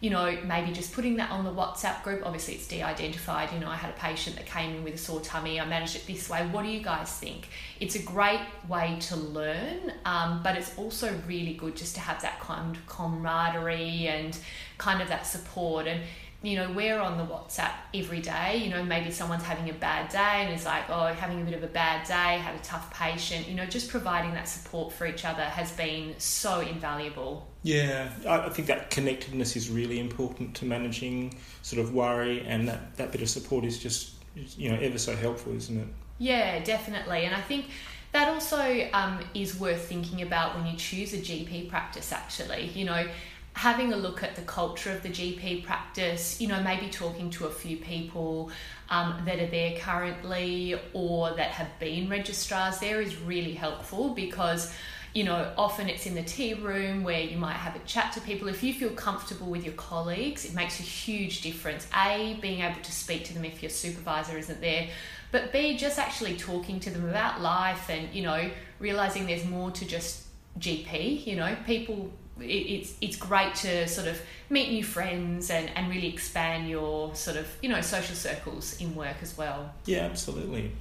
you 0.00 0.08
know, 0.08 0.34
maybe 0.46 0.72
just 0.72 0.94
putting 0.94 1.16
that 1.16 1.30
on 1.30 1.44
the 1.44 1.50
WhatsApp 1.50 2.02
group. 2.02 2.22
Obviously, 2.24 2.54
it's 2.54 2.66
de 2.66 2.82
identified. 2.82 3.52
You 3.52 3.58
know, 3.58 3.68
I 3.68 3.76
had 3.76 3.90
a 3.90 3.98
patient 3.98 4.36
that 4.36 4.46
came 4.46 4.74
in 4.76 4.82
with 4.82 4.94
a 4.94 4.98
sore 4.98 5.20
tummy. 5.20 5.60
I 5.60 5.66
managed 5.66 5.94
it 5.94 6.06
this 6.06 6.30
way. 6.30 6.40
What 6.46 6.64
do 6.64 6.70
you 6.70 6.82
guys 6.82 7.12
think? 7.12 7.48
It's 7.80 7.96
a 7.96 8.02
great 8.02 8.40
way 8.66 8.96
to 9.00 9.16
learn, 9.16 9.92
um, 10.06 10.40
but 10.42 10.56
it's 10.56 10.76
also 10.78 11.14
really 11.26 11.52
good 11.52 11.76
just 11.76 11.94
to 11.96 12.00
have 12.00 12.22
that 12.22 12.40
kind 12.40 12.74
of 12.74 12.86
camaraderie 12.86 14.08
and 14.08 14.38
kind 14.78 15.02
of 15.02 15.08
that 15.08 15.26
support. 15.26 15.86
And 15.86 16.00
you 16.42 16.56
know, 16.56 16.70
we're 16.72 16.98
on 16.98 17.18
the 17.18 17.24
WhatsApp 17.24 17.72
every 17.94 18.20
day. 18.20 18.56
You 18.56 18.70
know, 18.70 18.82
maybe 18.82 19.10
someone's 19.10 19.42
having 19.42 19.68
a 19.68 19.74
bad 19.74 20.10
day 20.10 20.44
and 20.44 20.54
is 20.54 20.64
like, 20.64 20.88
oh, 20.88 21.06
having 21.06 21.42
a 21.42 21.44
bit 21.44 21.54
of 21.54 21.62
a 21.62 21.68
bad 21.68 22.06
day, 22.06 22.38
had 22.38 22.54
a 22.54 22.62
tough 22.62 22.92
patient. 22.94 23.46
You 23.46 23.54
know, 23.54 23.66
just 23.66 23.90
providing 23.90 24.32
that 24.34 24.48
support 24.48 24.92
for 24.92 25.06
each 25.06 25.26
other 25.26 25.42
has 25.42 25.70
been 25.72 26.14
so 26.18 26.60
invaluable. 26.60 27.46
Yeah, 27.62 28.10
I 28.26 28.48
think 28.48 28.68
that 28.68 28.90
connectedness 28.90 29.54
is 29.54 29.68
really 29.68 30.00
important 30.00 30.54
to 30.56 30.64
managing 30.64 31.38
sort 31.60 31.82
of 31.82 31.92
worry, 31.92 32.40
and 32.46 32.66
that, 32.68 32.96
that 32.96 33.12
bit 33.12 33.20
of 33.20 33.28
support 33.28 33.66
is 33.66 33.78
just, 33.78 34.14
you 34.34 34.70
know, 34.70 34.78
ever 34.80 34.96
so 34.96 35.14
helpful, 35.14 35.54
isn't 35.54 35.78
it? 35.78 35.88
Yeah, 36.18 36.62
definitely. 36.64 37.24
And 37.26 37.34
I 37.34 37.40
think 37.42 37.66
that 38.12 38.28
also 38.28 38.88
um, 38.92 39.20
is 39.34 39.60
worth 39.60 39.86
thinking 39.88 40.22
about 40.22 40.56
when 40.56 40.66
you 40.66 40.76
choose 40.76 41.12
a 41.12 41.18
GP 41.18 41.68
practice, 41.68 42.12
actually. 42.12 42.70
You 42.74 42.86
know, 42.86 43.06
having 43.60 43.92
a 43.92 43.96
look 43.96 44.22
at 44.22 44.36
the 44.36 44.42
culture 44.42 44.90
of 44.90 45.02
the 45.02 45.10
GP 45.10 45.62
practice, 45.62 46.40
you 46.40 46.48
know, 46.48 46.62
maybe 46.62 46.88
talking 46.88 47.28
to 47.28 47.44
a 47.44 47.50
few 47.50 47.76
people 47.76 48.50
um, 48.88 49.20
that 49.26 49.38
are 49.38 49.48
there 49.48 49.76
currently 49.76 50.80
or 50.94 51.34
that 51.34 51.50
have 51.50 51.68
been 51.78 52.08
registrars 52.08 52.78
there 52.78 53.02
is 53.02 53.20
really 53.20 53.52
helpful 53.52 54.14
because 54.14 54.72
you 55.12 55.24
know, 55.24 55.52
often 55.58 55.88
it's 55.88 56.06
in 56.06 56.14
the 56.14 56.22
tea 56.22 56.54
room 56.54 57.02
where 57.02 57.20
you 57.20 57.36
might 57.36 57.56
have 57.56 57.74
a 57.74 57.80
chat 57.80 58.12
to 58.12 58.20
people. 58.20 58.46
If 58.46 58.62
you 58.62 58.72
feel 58.72 58.90
comfortable 58.90 59.48
with 59.48 59.64
your 59.64 59.74
colleagues, 59.74 60.44
it 60.44 60.54
makes 60.54 60.78
a 60.78 60.84
huge 60.84 61.42
difference. 61.42 61.88
A, 61.94 62.38
being 62.40 62.60
able 62.60 62.80
to 62.80 62.92
speak 62.92 63.24
to 63.24 63.34
them 63.34 63.44
if 63.44 63.60
your 63.60 63.70
supervisor 63.70 64.38
isn't 64.38 64.60
there, 64.60 64.88
but 65.32 65.52
B, 65.52 65.76
just 65.76 65.98
actually 65.98 66.36
talking 66.36 66.78
to 66.80 66.90
them 66.90 67.08
about 67.08 67.40
life 67.42 67.90
and, 67.90 68.14
you 68.14 68.22
know, 68.22 68.50
realizing 68.78 69.26
there's 69.26 69.44
more 69.44 69.72
to 69.72 69.84
just 69.84 70.26
GP. 70.60 71.26
You 71.26 71.34
know, 71.34 71.56
people 71.66 72.12
it's 72.40 72.94
it's 73.00 73.16
great 73.16 73.54
to 73.56 73.86
sort 73.88 74.08
of 74.08 74.20
meet 74.48 74.70
new 74.70 74.84
friends 74.84 75.50
and, 75.50 75.70
and 75.76 75.88
really 75.88 76.08
expand 76.08 76.68
your 76.68 77.14
sort 77.14 77.36
of 77.36 77.46
you 77.62 77.68
know 77.68 77.80
social 77.80 78.16
circles 78.16 78.80
in 78.80 78.94
work 78.94 79.16
as 79.22 79.36
well. 79.36 79.72
Yeah, 79.86 80.00
absolutely. 80.00 80.72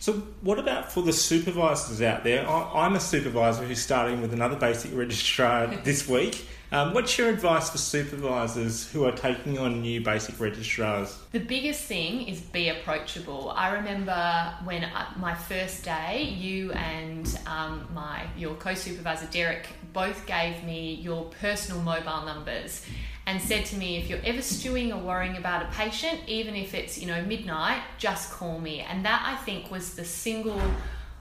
So, 0.00 0.12
what 0.42 0.58
about 0.58 0.92
for 0.92 1.02
the 1.02 1.12
supervisors 1.12 2.00
out 2.02 2.22
there? 2.22 2.48
I'm 2.48 2.94
a 2.94 3.00
supervisor 3.00 3.64
who's 3.64 3.82
starting 3.82 4.20
with 4.20 4.32
another 4.32 4.56
basic 4.56 4.94
registrar 4.94 5.66
this 5.84 6.08
week. 6.08 6.46
Um, 6.72 6.94
what's 6.94 7.16
your 7.16 7.28
advice 7.28 7.70
for 7.70 7.78
supervisors 7.78 8.90
who 8.90 9.04
are 9.04 9.12
taking 9.12 9.56
on 9.56 9.82
new 9.82 10.00
basic 10.00 10.40
registrars? 10.40 11.16
The 11.30 11.38
biggest 11.38 11.82
thing 11.82 12.26
is 12.26 12.40
be 12.40 12.70
approachable. 12.70 13.52
I 13.54 13.74
remember 13.74 14.54
when 14.64 14.84
I, 14.84 15.06
my 15.16 15.34
first 15.34 15.84
day, 15.84 16.24
you 16.24 16.72
and 16.72 17.38
um, 17.46 17.88
my 17.94 18.26
your 18.36 18.54
co-supervisor 18.56 19.28
Derek 19.30 19.68
both 19.92 20.26
gave 20.26 20.64
me 20.64 20.94
your 20.94 21.26
personal 21.40 21.80
mobile 21.82 22.24
numbers 22.24 22.84
and 23.26 23.40
said 23.40 23.64
to 23.66 23.76
me, 23.76 23.98
if 23.98 24.08
you're 24.08 24.20
ever 24.24 24.42
stewing 24.42 24.92
or 24.92 25.00
worrying 25.00 25.36
about 25.36 25.62
a 25.62 25.66
patient, 25.66 26.20
even 26.26 26.56
if 26.56 26.74
it's 26.74 26.98
you 26.98 27.06
know 27.06 27.22
midnight, 27.22 27.82
just 27.98 28.32
call 28.32 28.58
me. 28.58 28.80
And 28.80 29.04
that 29.04 29.22
I 29.24 29.36
think 29.44 29.70
was 29.70 29.94
the 29.94 30.04
single 30.04 30.60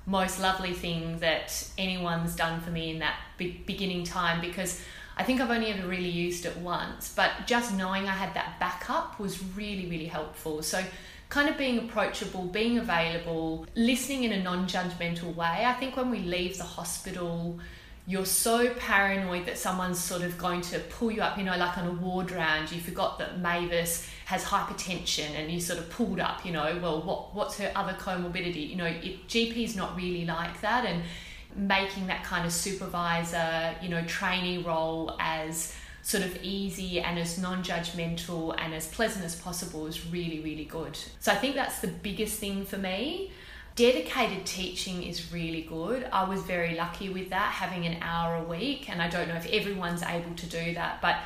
most 0.07 0.39
lovely 0.39 0.73
thing 0.73 1.19
that 1.19 1.67
anyone's 1.77 2.35
done 2.35 2.61
for 2.61 2.71
me 2.71 2.91
in 2.91 2.99
that 2.99 3.15
be- 3.37 3.63
beginning 3.65 4.03
time 4.03 4.39
because 4.39 4.81
I 5.17 5.23
think 5.23 5.39
I've 5.39 5.51
only 5.51 5.67
ever 5.67 5.87
really 5.87 6.09
used 6.09 6.45
it 6.45 6.57
once, 6.57 7.13
but 7.15 7.31
just 7.45 7.73
knowing 7.73 8.07
I 8.07 8.11
had 8.13 8.33
that 8.33 8.59
backup 8.59 9.19
was 9.19 9.41
really, 9.55 9.87
really 9.87 10.07
helpful. 10.07 10.61
So, 10.61 10.83
kind 11.29 11.49
of 11.49 11.57
being 11.57 11.79
approachable, 11.79 12.43
being 12.45 12.77
available, 12.77 13.65
listening 13.75 14.23
in 14.23 14.33
a 14.33 14.43
non 14.43 14.67
judgmental 14.67 15.33
way. 15.35 15.63
I 15.65 15.73
think 15.73 15.95
when 15.95 16.11
we 16.11 16.19
leave 16.19 16.57
the 16.57 16.63
hospital, 16.63 17.59
you're 18.07 18.25
so 18.25 18.69
paranoid 18.75 19.47
that 19.47 19.57
someone's 19.57 19.99
sort 19.99 20.21
of 20.21 20.37
going 20.37 20.61
to 20.61 20.79
pull 20.79 21.11
you 21.11 21.21
up, 21.21 21.37
you 21.37 21.43
know, 21.43 21.57
like 21.57 21.77
on 21.77 21.87
a 21.87 21.91
ward 21.91 22.31
round, 22.31 22.71
you 22.71 22.79
forgot 22.79 23.17
that 23.17 23.39
Mavis 23.39 24.07
has 24.25 24.43
hypertension 24.43 25.31
and 25.31 25.51
you 25.51 25.59
sort 25.59 25.79
of 25.79 25.89
pulled 25.89 26.19
up, 26.19 26.45
you 26.45 26.51
know, 26.51 26.77
well, 26.81 27.01
what, 27.01 27.33
what's 27.33 27.57
her 27.57 27.71
other 27.75 27.93
comorbidity? 27.93 28.69
You 28.69 28.75
know, 28.75 28.85
it, 28.85 29.27
GP's 29.27 29.75
not 29.75 29.95
really 29.95 30.23
like 30.25 30.61
that. 30.61 30.85
And 30.85 31.01
making 31.55 32.07
that 32.07 32.23
kind 32.23 32.45
of 32.45 32.51
supervisor, 32.51 33.75
you 33.81 33.89
know, 33.89 34.03
trainee 34.05 34.57
role 34.59 35.15
as 35.19 35.73
sort 36.01 36.23
of 36.23 36.37
easy 36.43 37.01
and 37.01 37.17
as 37.17 37.39
non-judgmental 37.39 38.55
and 38.59 38.75
as 38.75 38.87
pleasant 38.87 39.25
as 39.25 39.35
possible 39.35 39.87
is 39.87 40.05
really 40.05 40.39
really 40.39 40.65
good. 40.65 40.95
So 41.19 41.31
I 41.31 41.35
think 41.35 41.55
that's 41.55 41.79
the 41.79 41.87
biggest 41.87 42.39
thing 42.39 42.63
for 42.63 42.77
me. 42.77 43.31
Dedicated 43.75 44.45
teaching 44.45 45.03
is 45.03 45.33
really 45.33 45.63
good. 45.63 46.07
I 46.13 46.29
was 46.29 46.41
very 46.43 46.75
lucky 46.75 47.09
with 47.09 47.31
that 47.31 47.51
having 47.51 47.85
an 47.85 47.97
hour 48.01 48.35
a 48.35 48.43
week 48.43 48.89
and 48.89 49.01
I 49.01 49.09
don't 49.09 49.27
know 49.27 49.35
if 49.35 49.47
everyone's 49.47 50.03
able 50.03 50.35
to 50.35 50.45
do 50.45 50.75
that, 50.75 51.01
but 51.01 51.17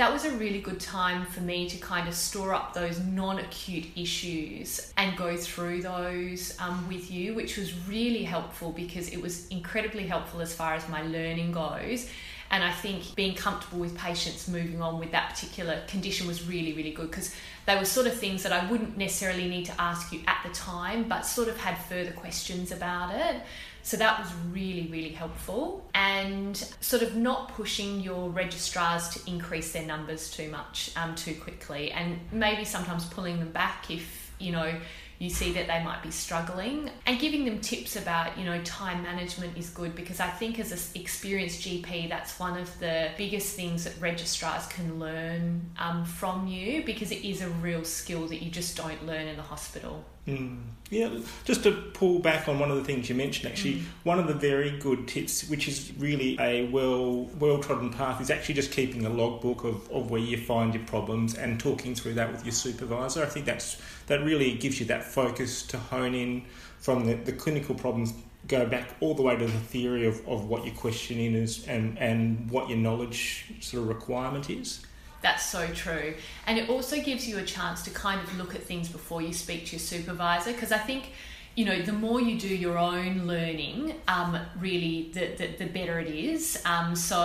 that 0.00 0.10
was 0.10 0.24
a 0.24 0.30
really 0.30 0.62
good 0.62 0.80
time 0.80 1.26
for 1.26 1.42
me 1.42 1.68
to 1.68 1.76
kind 1.76 2.08
of 2.08 2.14
store 2.14 2.54
up 2.54 2.72
those 2.72 2.98
non 3.00 3.38
acute 3.38 3.86
issues 3.94 4.94
and 4.96 5.14
go 5.14 5.36
through 5.36 5.82
those 5.82 6.56
um, 6.58 6.88
with 6.88 7.10
you, 7.10 7.34
which 7.34 7.58
was 7.58 7.86
really 7.86 8.22
helpful 8.22 8.72
because 8.72 9.10
it 9.10 9.20
was 9.20 9.46
incredibly 9.48 10.06
helpful 10.06 10.40
as 10.40 10.54
far 10.54 10.72
as 10.72 10.88
my 10.88 11.02
learning 11.02 11.52
goes. 11.52 12.08
And 12.50 12.64
I 12.64 12.72
think 12.72 13.14
being 13.14 13.34
comfortable 13.34 13.78
with 13.78 13.94
patients 13.94 14.48
moving 14.48 14.80
on 14.80 14.98
with 14.98 15.12
that 15.12 15.34
particular 15.34 15.82
condition 15.86 16.26
was 16.26 16.48
really, 16.48 16.72
really 16.72 16.92
good 16.92 17.10
because 17.10 17.34
they 17.66 17.76
were 17.76 17.84
sort 17.84 18.06
of 18.06 18.14
things 18.14 18.42
that 18.44 18.54
I 18.54 18.68
wouldn't 18.70 18.96
necessarily 18.96 19.48
need 19.48 19.66
to 19.66 19.78
ask 19.78 20.12
you 20.12 20.22
at 20.26 20.40
the 20.42 20.52
time, 20.54 21.10
but 21.10 21.26
sort 21.26 21.48
of 21.48 21.58
had 21.58 21.76
further 21.76 22.12
questions 22.12 22.72
about 22.72 23.14
it. 23.14 23.42
So 23.82 23.96
that 23.96 24.18
was 24.18 24.32
really, 24.50 24.88
really 24.90 25.10
helpful. 25.10 25.88
And 25.94 26.56
sort 26.80 27.02
of 27.02 27.16
not 27.16 27.48
pushing 27.48 28.00
your 28.00 28.30
registrars 28.30 29.08
to 29.10 29.30
increase 29.30 29.72
their 29.72 29.86
numbers 29.86 30.30
too 30.30 30.50
much, 30.50 30.90
um, 30.96 31.14
too 31.14 31.34
quickly, 31.34 31.92
and 31.92 32.18
maybe 32.32 32.64
sometimes 32.64 33.04
pulling 33.06 33.38
them 33.38 33.52
back 33.52 33.90
if, 33.90 34.32
you 34.38 34.52
know, 34.52 34.72
you 35.20 35.28
see 35.28 35.52
that 35.52 35.66
they 35.66 35.84
might 35.84 36.02
be 36.02 36.10
struggling. 36.10 36.90
And 37.06 37.20
giving 37.20 37.44
them 37.44 37.60
tips 37.60 37.96
about 37.96 38.38
you 38.38 38.44
know 38.44 38.60
time 38.62 39.02
management 39.02 39.56
is 39.56 39.68
good 39.70 39.94
because 39.94 40.20
i 40.20 40.28
think 40.28 40.58
as 40.58 40.72
an 40.72 41.00
experienced 41.00 41.60
gp 41.60 42.08
that's 42.08 42.38
one 42.38 42.58
of 42.58 42.78
the 42.78 43.10
biggest 43.18 43.54
things 43.54 43.84
that 43.84 43.92
registrars 44.00 44.66
can 44.68 44.98
learn 44.98 45.70
um, 45.78 46.04
from 46.04 46.46
you 46.46 46.84
because 46.84 47.10
it 47.10 47.24
is 47.24 47.42
a 47.42 47.48
real 47.48 47.84
skill 47.84 48.26
that 48.28 48.42
you 48.42 48.50
just 48.50 48.76
don't 48.76 49.04
learn 49.06 49.26
in 49.26 49.36
the 49.36 49.42
hospital 49.42 50.04
Mm. 50.26 50.58
Yeah, 50.90 51.08
just 51.44 51.62
to 51.62 51.70
pull 51.70 52.18
back 52.18 52.48
on 52.48 52.58
one 52.58 52.70
of 52.70 52.76
the 52.76 52.82
things 52.82 53.08
you 53.08 53.14
mentioned, 53.14 53.52
actually, 53.52 53.74
mm. 53.74 53.82
one 54.02 54.18
of 54.18 54.26
the 54.26 54.34
very 54.34 54.76
good 54.78 55.06
tips, 55.06 55.48
which 55.48 55.68
is 55.68 55.92
really 55.98 56.36
a 56.40 56.66
well 56.66 57.30
well 57.38 57.58
trodden 57.58 57.90
path, 57.90 58.20
is 58.20 58.30
actually 58.30 58.56
just 58.56 58.72
keeping 58.72 59.06
a 59.06 59.08
logbook 59.08 59.62
of, 59.62 59.88
of 59.90 60.10
where 60.10 60.20
you 60.20 60.36
find 60.36 60.74
your 60.74 60.82
problems 60.84 61.36
and 61.36 61.60
talking 61.60 61.94
through 61.94 62.14
that 62.14 62.32
with 62.32 62.44
your 62.44 62.52
supervisor. 62.52 63.22
I 63.22 63.26
think 63.26 63.46
that's 63.46 63.80
that 64.08 64.24
really 64.24 64.54
gives 64.54 64.80
you 64.80 64.86
that 64.86 65.04
focus 65.04 65.64
to 65.68 65.78
hone 65.78 66.14
in 66.14 66.44
from 66.80 67.06
the, 67.06 67.14
the 67.14 67.32
clinical 67.32 67.74
problems 67.74 68.12
go 68.48 68.66
back 68.66 68.96
all 69.00 69.14
the 69.14 69.22
way 69.22 69.36
to 69.36 69.46
the 69.46 69.52
theory 69.52 70.06
of, 70.06 70.26
of 70.26 70.48
what 70.48 70.64
your 70.64 70.74
questioning 70.74 71.34
is 71.34 71.66
and, 71.68 71.98
and 71.98 72.50
what 72.50 72.68
your 72.68 72.78
knowledge 72.78 73.44
sort 73.60 73.82
of 73.82 73.88
requirement 73.88 74.50
is. 74.50 74.84
That's 75.22 75.44
so 75.44 75.66
true. 75.68 76.14
And 76.46 76.58
it 76.58 76.70
also 76.70 77.00
gives 77.02 77.28
you 77.28 77.38
a 77.38 77.44
chance 77.44 77.82
to 77.82 77.90
kind 77.90 78.20
of 78.20 78.36
look 78.38 78.54
at 78.54 78.62
things 78.62 78.88
before 78.88 79.20
you 79.20 79.32
speak 79.32 79.66
to 79.66 79.72
your 79.72 79.80
supervisor 79.80 80.52
because 80.52 80.72
I 80.72 80.78
think 80.78 81.12
you 81.56 81.64
know, 81.64 81.82
the 81.82 81.92
more 81.92 82.20
you 82.20 82.38
do 82.38 82.48
your 82.48 82.78
own 82.78 83.26
learning, 83.26 83.94
um, 84.06 84.38
really, 84.58 85.10
the, 85.12 85.34
the, 85.36 85.46
the, 85.58 85.66
better 85.66 85.98
it 85.98 86.06
is. 86.08 86.62
Um, 86.64 86.94
so 86.94 87.22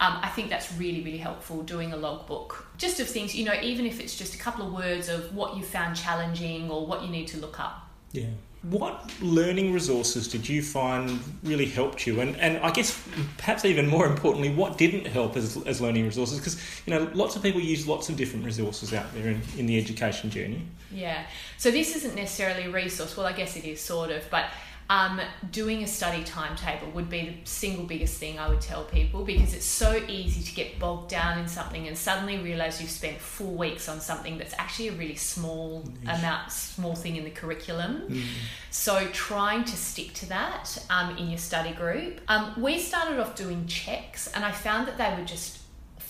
um, 0.00 0.18
I 0.20 0.28
think 0.28 0.50
that's 0.50 0.72
really, 0.74 1.02
really 1.02 1.18
helpful 1.18 1.62
doing 1.62 1.92
a 1.92 1.96
logbook. 1.96 2.66
Just 2.76 2.98
of 2.98 3.08
things, 3.08 3.34
you 3.34 3.44
know, 3.44 3.54
even 3.62 3.86
if 3.86 4.00
it's 4.00 4.16
just 4.16 4.34
a 4.34 4.38
couple 4.38 4.66
of 4.66 4.72
words 4.72 5.08
of 5.08 5.34
what 5.34 5.56
you 5.56 5.62
found 5.62 5.96
challenging 5.96 6.70
or 6.70 6.86
what 6.86 7.02
you 7.02 7.08
need 7.08 7.28
to 7.28 7.38
look 7.38 7.60
up. 7.60 7.88
Yeah. 8.10 8.30
What 8.62 9.10
learning 9.20 9.72
resources 9.72 10.28
did 10.28 10.48
you 10.48 10.62
find 10.62 11.20
really 11.42 11.66
helped 11.66 12.06
you? 12.06 12.20
And, 12.20 12.36
and 12.36 12.58
I 12.58 12.70
guess 12.70 12.96
perhaps 13.36 13.64
even 13.64 13.88
more 13.88 14.06
importantly, 14.06 14.54
what 14.54 14.78
didn't 14.78 15.06
help 15.06 15.36
as, 15.36 15.56
as 15.66 15.80
learning 15.80 16.04
resources? 16.04 16.38
Because, 16.38 16.60
you 16.86 16.94
know, 16.94 17.10
lots 17.12 17.34
of 17.34 17.42
people 17.42 17.60
use 17.60 17.88
lots 17.88 18.08
of 18.08 18.16
different 18.16 18.44
resources 18.44 18.94
out 18.94 19.12
there 19.14 19.28
in, 19.28 19.42
in 19.58 19.66
the 19.66 19.78
education 19.78 20.30
journey. 20.30 20.62
Yeah. 20.92 21.24
So 21.58 21.72
this 21.72 21.96
isn't 21.96 22.14
necessarily 22.14 22.66
a 22.66 22.70
resource. 22.70 23.16
Well, 23.16 23.26
I 23.26 23.32
guess 23.32 23.56
it 23.56 23.64
is 23.64 23.80
sort 23.80 24.10
of, 24.10 24.22
but 24.30 24.46
um, 24.92 25.22
doing 25.50 25.82
a 25.82 25.86
study 25.86 26.22
timetable 26.22 26.90
would 26.90 27.08
be 27.08 27.22
the 27.22 27.34
single 27.44 27.86
biggest 27.86 28.18
thing 28.18 28.38
I 28.38 28.46
would 28.50 28.60
tell 28.60 28.84
people 28.84 29.24
because 29.24 29.54
it's 29.54 29.64
so 29.64 29.94
easy 30.06 30.42
to 30.42 30.54
get 30.54 30.78
bogged 30.78 31.08
down 31.08 31.38
in 31.38 31.48
something 31.48 31.88
and 31.88 31.96
suddenly 31.96 32.36
realize 32.36 32.78
you've 32.78 32.90
spent 32.90 33.16
four 33.18 33.54
weeks 33.54 33.88
on 33.88 34.00
something 34.00 34.36
that's 34.36 34.52
actually 34.58 34.88
a 34.88 34.92
really 34.92 35.14
small 35.14 35.82
amount, 36.02 36.52
small 36.52 36.94
thing 36.94 37.16
in 37.16 37.24
the 37.24 37.30
curriculum. 37.30 38.02
Mm. 38.06 38.22
So 38.70 39.08
trying 39.14 39.64
to 39.64 39.76
stick 39.78 40.12
to 40.12 40.28
that 40.28 40.76
um, 40.90 41.16
in 41.16 41.30
your 41.30 41.38
study 41.38 41.72
group. 41.72 42.20
Um, 42.28 42.52
we 42.60 42.78
started 42.78 43.18
off 43.18 43.34
doing 43.34 43.66
checks 43.66 44.26
and 44.26 44.44
I 44.44 44.52
found 44.52 44.86
that 44.88 44.98
they 44.98 45.18
were 45.18 45.26
just 45.26 45.61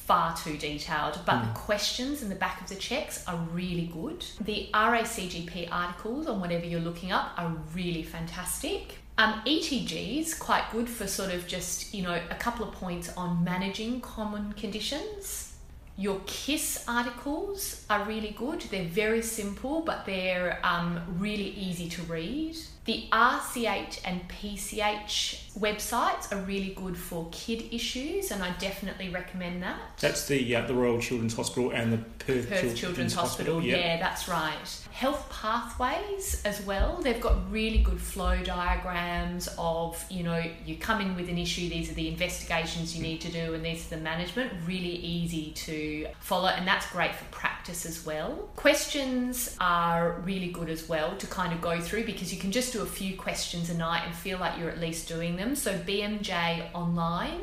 far 0.07 0.37
too 0.37 0.57
detailed, 0.57 1.21
but 1.25 1.37
mm. 1.37 1.53
the 1.53 1.61
questions 1.61 2.23
in 2.23 2.29
the 2.29 2.35
back 2.35 2.61
of 2.61 2.69
the 2.69 2.75
checks 2.75 3.25
are 3.29 3.37
really 3.53 3.87
good. 3.93 4.25
The 4.41 4.69
RACGP 4.75 5.69
articles 5.71 6.27
on 6.27 6.41
whatever 6.41 6.67
you're 6.67 6.81
looking 6.81 7.13
up 7.13 7.33
are 7.37 7.55
really 7.75 8.03
fantastic. 8.03 8.99
Um, 9.19 9.43
ETGs 9.47 10.39
quite 10.39 10.65
good 10.73 10.89
for 10.89 11.07
sort 11.07 11.33
of 11.33 11.47
just 11.47 11.95
you 11.95 12.03
know 12.03 12.19
a 12.31 12.35
couple 12.35 12.67
of 12.67 12.75
points 12.75 13.15
on 13.17 13.45
managing 13.45 14.01
common 14.01 14.53
conditions. 14.55 15.52
Your 15.97 16.21
KISS 16.27 16.85
articles 16.89 17.85
are 17.91 18.05
really 18.05 18.31
good. 18.31 18.63
They're 18.63 18.85
very 18.89 19.23
simple, 19.23 19.83
but 19.83 20.07
they're 20.07 20.59
um, 20.65 21.01
really 21.19 21.51
easy 21.51 21.89
to 21.91 22.03
read. 22.03 22.57
The 22.85 23.05
RCH 23.13 24.01
and 24.05 24.27
PCH 24.29 25.53
websites 25.59 26.33
are 26.33 26.43
really 26.45 26.75
good 26.75 26.97
for 26.97 27.29
kid 27.31 27.73
issues, 27.73 28.33
and 28.33 28.43
I 28.43 28.51
definitely 28.59 29.11
recommend 29.11 29.63
that. 29.63 29.79
That's 30.01 30.27
the 30.27 30.57
uh, 30.57 30.67
the 30.67 30.75
Royal 30.75 30.99
Children's 30.99 31.37
Hospital 31.37 31.71
and 31.71 31.93
the 31.93 31.99
Perth, 31.99 32.49
Perth 32.49 32.49
Children's, 32.49 32.81
Children's, 32.81 33.15
Hospital. 33.15 33.55
Hospital. 33.57 33.63
Yep. 33.63 33.79
Yeah, 33.79 34.01
that's 34.01 34.29
right. 34.29 34.82
Health 34.93 35.29
pathways 35.31 36.43
as 36.45 36.61
well. 36.67 37.01
They've 37.03 37.21
got 37.21 37.51
really 37.51 37.79
good 37.79 38.01
flow 38.01 38.43
diagrams 38.43 39.49
of 39.59 40.05
you 40.11 40.23
know 40.23 40.45
you 40.67 40.77
come 40.77 41.01
in 41.01 41.17
with 41.17 41.31
an 41.31 41.39
issue. 41.39 41.69
These 41.69 41.91
are 41.91 41.95
the 41.95 42.09
investigations 42.09 42.95
you 42.95 43.03
need 43.03 43.23
to 43.23 43.33
do, 43.33 43.55
and 43.55 43.65
these 43.65 43.87
are 43.87 43.97
the 43.97 44.03
management. 44.03 44.53
Really 44.67 44.97
easy 44.97 45.53
to 45.53 46.09
follow, 46.21 46.49
and 46.49 46.67
that's 46.67 46.91
great 46.93 47.15
for 47.15 47.25
practice 47.27 47.87
as 47.87 48.05
well. 48.05 48.51
Questions 48.55 49.57
are 49.61 50.21
really 50.25 50.49
good 50.49 50.69
as 50.69 50.89
well 50.89 51.17
to 51.17 51.27
kind 51.27 51.53
of 51.55 51.61
go 51.63 51.81
through 51.81 52.05
because 52.05 52.33
you 52.33 52.39
can 52.39 52.53
just 52.53 52.73
do 52.75 52.83
a 52.83 52.87
few 52.87 53.17
questions 53.17 53.71
a 53.71 53.77
night 53.77 54.03
and 54.05 54.15
feel 54.15 54.39
like 54.39 54.59
you're 54.59 54.71
at 54.71 54.79
least 54.79 55.09
doing 55.09 55.37
them. 55.37 55.57
So 55.57 55.73
BMJ 55.79 56.75
online. 56.75 57.41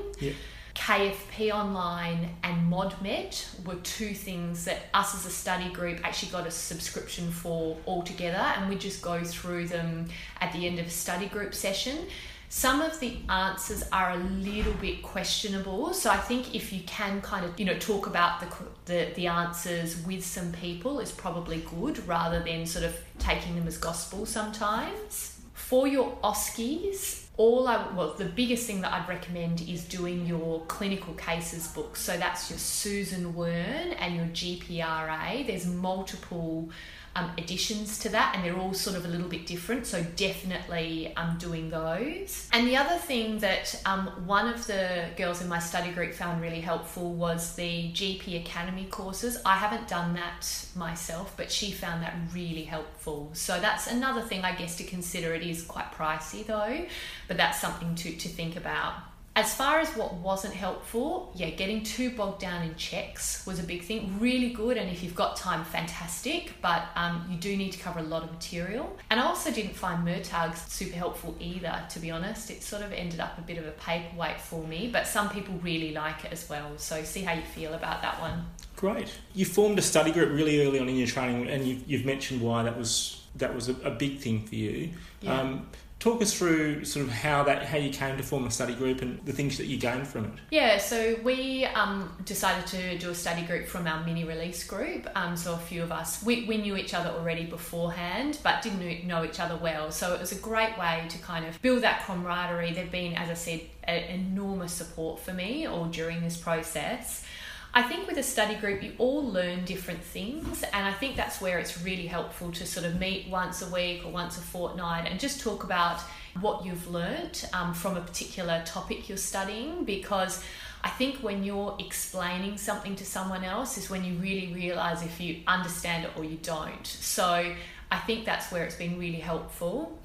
KFP 0.80 1.52
Online 1.52 2.30
and 2.42 2.72
ModMed 2.72 3.66
were 3.66 3.76
two 3.76 4.14
things 4.14 4.64
that 4.64 4.84
us 4.94 5.14
as 5.14 5.26
a 5.26 5.30
study 5.30 5.70
group 5.72 6.00
actually 6.06 6.32
got 6.32 6.48
a 6.48 6.52
subscription 6.52 7.30
for 7.32 7.76
altogether, 7.86 8.38
and 8.38 8.70
we 8.70 8.78
just 8.78 9.02
go 9.02 9.22
through 9.22 9.68
them 9.68 10.08
at 10.40 10.54
the 10.54 10.66
end 10.66 10.80
of 10.80 10.88
a 10.88 10.90
study 10.90 11.28
group 11.28 11.54
session. 11.54 12.08
Some 12.48 12.82
of 12.82 12.98
the 13.02 13.18
answers 13.28 13.84
are 13.92 14.12
a 14.12 14.18
little 14.18 14.74
bit 14.74 15.04
questionable, 15.04 15.94
so 15.94 16.10
I 16.10 16.18
think 16.18 16.56
if 16.56 16.72
you 16.72 16.82
can 16.84 17.20
kind 17.22 17.46
of 17.46 17.60
you 17.60 17.66
know 17.66 17.78
talk 17.78 18.08
about 18.08 18.40
the 18.40 18.48
the, 18.86 19.12
the 19.16 19.28
answers 19.28 20.02
with 20.08 20.26
some 20.26 20.54
people 20.54 21.02
is 21.02 21.12
probably 21.12 21.62
good 21.78 22.08
rather 22.08 22.42
than 22.42 22.66
sort 22.66 22.86
of 22.86 22.98
taking 23.20 23.56
them 23.56 23.68
as 23.68 23.78
gospel 23.78 24.26
sometimes. 24.26 25.42
For 25.54 25.88
your 25.88 26.18
OSCEs, 26.24 27.19
all 27.40 27.70
I 27.70 27.88
well 27.96 28.14
the 28.18 28.26
biggest 28.26 28.68
thing 28.68 28.82
that 28.82 28.92
I'd 28.92 29.08
recommend 29.08 29.62
is 29.62 29.86
doing 29.86 30.26
your 30.26 30.60
clinical 30.66 31.14
cases 31.14 31.70
book. 31.70 31.96
So 31.96 32.18
that's 32.18 32.50
your 32.50 32.60
Susan 32.60 33.34
Wearne 33.34 33.94
and 33.94 34.14
your 34.14 34.26
GPRA. 34.26 35.48
There's 35.48 35.66
multiple 35.66 36.70
um, 37.16 37.32
additions 37.38 38.00
to 38.00 38.10
that, 38.10 38.36
and 38.36 38.46
they're 38.46 38.58
all 38.58 38.74
sort 38.74 38.96
of 38.96 39.06
a 39.06 39.08
little 39.08 39.28
bit 39.28 39.46
different. 39.46 39.86
So 39.86 40.04
definitely 40.16 41.14
um, 41.16 41.38
doing 41.38 41.70
those. 41.70 42.48
And 42.54 42.68
the 42.68 42.78
other 42.78 42.98
thing 42.98 43.40
that 43.40 43.80
um, 43.86 44.08
one 44.26 44.48
of 44.48 44.66
the 44.68 45.08
girls 45.18 45.42
in 45.42 45.48
my 45.48 45.60
study 45.60 45.92
group 45.92 46.14
found 46.14 46.42
really 46.42 46.62
helpful 46.62 47.14
was 47.14 47.56
the 47.56 47.92
GP 47.92 48.42
Academy 48.42 48.86
courses. 48.86 49.38
I 49.46 49.56
haven't 49.56 49.88
done 49.88 50.14
that 50.14 50.66
myself, 50.76 51.34
but 51.38 51.52
she 51.52 51.72
found 51.72 52.04
that 52.04 52.16
really 52.34 52.64
helpful. 52.64 53.32
So 53.34 53.60
that's 53.60 53.88
another 53.88 54.22
thing 54.22 54.44
I 54.44 54.56
guess 54.56 54.78
to 54.78 54.84
consider. 54.84 55.34
It 55.34 55.44
is 55.44 55.64
quite 55.64 55.92
pricey 55.92 56.46
though, 56.46 56.86
but 57.28 57.38
that's 57.38 57.60
something 57.60 57.96
to 57.96 58.16
to 58.16 58.30
think 58.30 58.56
about. 58.56 59.09
As 59.40 59.56
far 59.56 59.80
as 59.80 59.88
what 59.96 60.16
wasn't 60.16 60.54
helpful, 60.54 61.32
yeah, 61.34 61.50
getting 61.52 61.82
too 61.82 62.10
bogged 62.10 62.42
down 62.42 62.62
in 62.62 62.76
checks 62.76 63.46
was 63.46 63.58
a 63.58 63.64
big 63.64 63.84
thing. 63.84 64.20
Really 64.20 64.50
good, 64.50 64.76
and 64.76 64.92
if 64.92 65.02
you've 65.02 65.16
got 65.16 65.38
time, 65.38 65.64
fantastic, 65.64 66.52
but 66.62 66.84
um, 66.98 67.26
you 67.32 67.38
do 67.38 67.56
need 67.56 67.72
to 67.72 67.80
cover 67.80 68.00
a 68.00 68.04
lot 68.04 68.22
of 68.22 68.34
material. 68.34 68.98
And 69.10 69.18
I 69.18 69.24
also 69.24 69.50
didn't 69.50 69.78
find 69.78 70.06
Murtagh's 70.06 70.60
super 70.70 70.98
helpful 70.98 71.38
either, 71.40 71.82
to 71.92 72.00
be 72.00 72.12
honest. 72.12 72.52
It 72.52 72.64
sort 72.64 72.82
of 72.82 72.92
ended 72.92 73.22
up 73.22 73.38
a 73.38 73.42
bit 73.42 73.58
of 73.58 73.66
a 73.66 73.72
paperweight 73.72 74.42
for 74.42 74.62
me, 74.68 74.90
but 74.92 75.08
some 75.08 75.30
people 75.30 75.56
really 75.64 75.94
like 75.94 76.26
it 76.26 76.34
as 76.34 76.50
well. 76.50 76.72
So 76.76 77.02
see 77.04 77.22
how 77.22 77.32
you 77.32 77.44
feel 77.44 77.74
about 77.76 78.02
that 78.02 78.20
one. 78.20 78.46
Great. 78.76 79.10
You 79.34 79.46
formed 79.46 79.80
a 79.80 79.82
study 79.82 80.12
group 80.12 80.34
really 80.34 80.68
early 80.68 80.80
on 80.82 80.90
in 80.90 80.98
your 80.98 81.08
training, 81.08 81.48
and 81.48 81.66
you've, 81.66 81.90
you've 81.90 82.06
mentioned 82.06 82.42
why 82.42 82.64
that 82.64 82.78
was 82.78 83.24
that 83.36 83.56
was 83.56 83.70
a, 83.70 83.76
a 83.86 83.92
big 83.92 84.20
thing 84.20 84.46
for 84.46 84.56
you. 84.56 84.90
Yeah. 85.22 85.40
Um, 85.40 85.68
talk 86.00 86.22
us 86.22 86.34
through 86.34 86.86
sort 86.86 87.06
of 87.06 87.12
how 87.12 87.44
that 87.44 87.66
how 87.66 87.78
you 87.78 87.90
came 87.90 88.16
to 88.16 88.24
form 88.24 88.46
a 88.46 88.52
study 88.52 88.74
group 88.74 89.02
and 89.02 89.20
the 89.26 89.34
things 89.34 89.58
that 89.58 89.66
you 89.66 89.78
gained 89.78 90.08
from 90.08 90.26
it. 90.26 90.32
Yeah, 90.50 90.78
so 90.78 91.18
we 91.24 91.66
um, 91.66 92.12
decided 92.26 92.66
to 92.68 92.98
do 92.98 93.10
a 93.10 93.16
study 93.16 93.42
group 93.44 93.68
from 93.68 93.86
our 93.86 94.04
mini 94.06 94.24
release 94.24 94.64
group. 94.64 95.08
Um, 95.16 95.36
so 95.36 95.54
a 95.54 95.58
few 95.58 95.84
of 95.84 95.92
us 95.92 96.24
we, 96.24 96.46
we 96.46 96.58
knew 96.58 96.78
each 96.78 96.94
other 96.94 97.10
already 97.10 97.46
beforehand, 97.46 98.40
but 98.44 98.62
didn't 98.62 99.06
know 99.06 99.26
each 99.26 99.40
other 99.40 99.58
well. 99.58 99.92
So 99.92 100.14
it 100.14 100.20
was 100.20 100.32
a 100.32 100.40
great 100.40 100.78
way 100.78 101.06
to 101.10 101.18
kind 101.20 101.46
of 101.46 101.62
build 101.62 101.84
that 101.84 102.06
camaraderie. 102.06 102.74
They've 102.74 102.92
been, 102.92 103.16
as 103.16 103.30
I 103.30 103.34
said, 103.34 103.62
an 103.84 104.04
enormous 104.04 104.72
support 104.72 105.20
for 105.20 105.34
me 105.34 105.66
all 105.66 105.86
during 105.86 106.22
this 106.22 106.38
process. 106.38 107.26
I 107.74 107.84
think 107.84 108.08
with 108.08 108.18
a 108.18 108.24
study 108.24 108.56
group, 108.56 108.82
you 108.82 108.94
all 108.98 109.24
learn 109.24 109.64
different 109.64 110.02
things, 110.02 110.64
and 110.64 110.86
I 110.88 110.92
think 110.92 111.16
that's 111.16 111.40
where 111.40 111.60
it's 111.60 111.84
really 111.84 112.08
helpful 112.08 112.52
to 112.54 112.66
sort 112.66 112.86
of 112.86 113.00
meet 113.00 113.30
once 113.30 113.62
a 113.62 113.70
week 113.72 114.06
or 114.06 114.12
once 114.12 114.38
a 114.38 114.42
fortnight 114.42 115.08
and 115.10 115.20
just 115.20 115.40
talk 115.40 115.64
about 115.64 116.02
what 116.42 116.66
you've 116.66 116.90
learnt 116.90 117.46
um, 117.54 117.74
from 117.74 117.96
a 117.96 118.02
particular 118.02 118.64
topic 118.66 119.08
you're 119.08 119.18
studying 119.18 119.84
because 119.84 120.44
I 120.84 120.90
think 120.90 121.18
when 121.18 121.44
you're 121.44 121.76
explaining 121.80 122.58
something 122.58 122.96
to 122.96 123.06
someone 123.06 123.44
else 123.44 123.78
is 123.78 123.90
when 123.90 124.04
you 124.04 124.14
really 124.16 124.54
realize 124.54 125.04
if 125.04 125.20
you 125.20 125.42
understand 125.46 126.06
it 126.06 126.12
or 126.16 126.24
you 126.24 126.38
don't. 126.42 126.86
So 126.88 127.54
I 127.92 127.98
think 128.00 128.26
that's 128.26 128.52
where 128.52 128.64
it's 128.64 128.76
been 128.76 128.98
really 128.98 129.20
helpful 129.20 130.00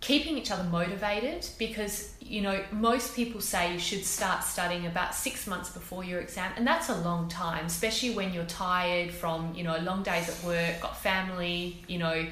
keeping 0.00 0.38
each 0.38 0.50
other 0.50 0.62
motivated 0.64 1.46
because 1.58 2.12
you 2.20 2.40
know 2.40 2.62
most 2.70 3.16
people 3.16 3.40
say 3.40 3.72
you 3.72 3.78
should 3.78 4.04
start 4.04 4.44
studying 4.44 4.86
about 4.86 5.14
six 5.14 5.46
months 5.46 5.70
before 5.70 6.04
your 6.04 6.20
exam 6.20 6.52
and 6.56 6.66
that's 6.66 6.88
a 6.88 6.96
long 6.98 7.28
time 7.28 7.66
especially 7.66 8.14
when 8.14 8.32
you're 8.32 8.44
tired 8.44 9.10
from 9.10 9.52
you 9.54 9.64
know 9.64 9.76
long 9.78 10.02
days 10.02 10.28
at 10.28 10.44
work 10.46 10.80
got 10.80 10.96
family 10.96 11.82
you 11.88 11.98
know 11.98 12.26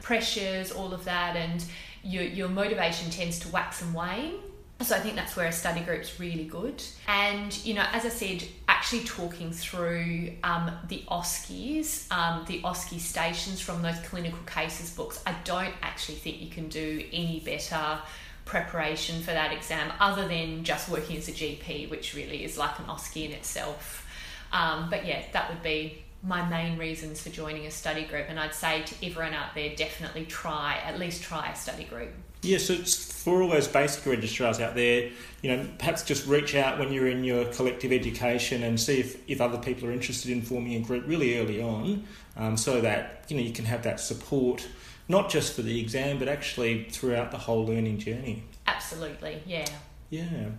pressures 0.00 0.70
all 0.70 0.94
of 0.94 1.04
that 1.04 1.34
and 1.34 1.64
your, 2.04 2.22
your 2.22 2.48
motivation 2.48 3.10
tends 3.10 3.40
to 3.40 3.48
wax 3.48 3.82
and 3.82 3.92
wane 3.94 4.34
so 4.80 4.94
I 4.94 5.00
think 5.00 5.16
that's 5.16 5.34
where 5.36 5.46
a 5.46 5.52
study 5.52 5.80
group's 5.80 6.20
really 6.20 6.44
good. 6.44 6.82
And, 7.08 7.56
you 7.66 7.74
know, 7.74 7.84
as 7.92 8.04
I 8.04 8.10
said, 8.10 8.44
actually 8.68 9.04
talking 9.04 9.50
through 9.50 10.32
um, 10.44 10.70
the 10.86 11.02
OSCEs, 11.08 12.10
um, 12.12 12.44
the 12.46 12.60
OSCE 12.62 13.00
stations 13.00 13.60
from 13.60 13.82
those 13.82 13.98
clinical 14.00 14.38
cases 14.46 14.90
books, 14.90 15.20
I 15.26 15.34
don't 15.42 15.74
actually 15.82 16.14
think 16.16 16.40
you 16.40 16.48
can 16.48 16.68
do 16.68 17.04
any 17.12 17.40
better 17.40 17.98
preparation 18.44 19.20
for 19.20 19.32
that 19.32 19.52
exam 19.52 19.92
other 19.98 20.28
than 20.28 20.62
just 20.62 20.88
working 20.88 21.16
as 21.16 21.28
a 21.28 21.32
GP, 21.32 21.90
which 21.90 22.14
really 22.14 22.44
is 22.44 22.56
like 22.56 22.78
an 22.78 22.84
OSCE 22.84 23.26
in 23.26 23.32
itself. 23.32 24.06
Um, 24.52 24.88
but 24.90 25.04
yeah, 25.04 25.22
that 25.32 25.50
would 25.50 25.62
be 25.62 26.04
my 26.22 26.48
main 26.48 26.78
reasons 26.78 27.22
for 27.22 27.30
joining 27.30 27.66
a 27.66 27.70
study 27.70 28.04
group. 28.04 28.26
And 28.28 28.38
I'd 28.40 28.54
say 28.54 28.82
to 28.82 29.06
everyone 29.06 29.34
out 29.34 29.54
there, 29.54 29.74
definitely 29.76 30.24
try, 30.26 30.78
at 30.84 30.98
least 30.98 31.22
try 31.22 31.50
a 31.50 31.56
study 31.56 31.84
group. 31.84 32.10
Yeah, 32.42 32.58
so 32.58 32.76
for 32.76 33.42
all 33.42 33.48
those 33.48 33.66
basic 33.66 34.06
registrars 34.06 34.60
out 34.60 34.74
there, 34.74 35.10
you 35.42 35.56
know, 35.56 35.66
perhaps 35.78 36.04
just 36.04 36.26
reach 36.26 36.54
out 36.54 36.78
when 36.78 36.92
you're 36.92 37.08
in 37.08 37.24
your 37.24 37.46
collective 37.46 37.92
education 37.92 38.62
and 38.62 38.78
see 38.78 39.00
if, 39.00 39.28
if 39.28 39.40
other 39.40 39.58
people 39.58 39.88
are 39.88 39.92
interested 39.92 40.30
in 40.30 40.42
forming 40.42 40.74
a 40.74 40.80
group 40.80 41.06
really 41.06 41.38
early 41.38 41.60
on, 41.60 42.04
um, 42.36 42.56
so 42.56 42.80
that 42.80 43.24
you 43.28 43.36
know 43.36 43.42
you 43.42 43.52
can 43.52 43.64
have 43.64 43.82
that 43.82 43.98
support 43.98 44.68
not 45.08 45.30
just 45.30 45.54
for 45.54 45.62
the 45.62 45.80
exam 45.80 46.18
but 46.18 46.28
actually 46.28 46.84
throughout 46.84 47.30
the 47.30 47.38
whole 47.38 47.66
learning 47.66 47.98
journey. 47.98 48.44
Absolutely, 48.66 49.42
yeah. 49.46 49.66
Yeah. 50.10 50.50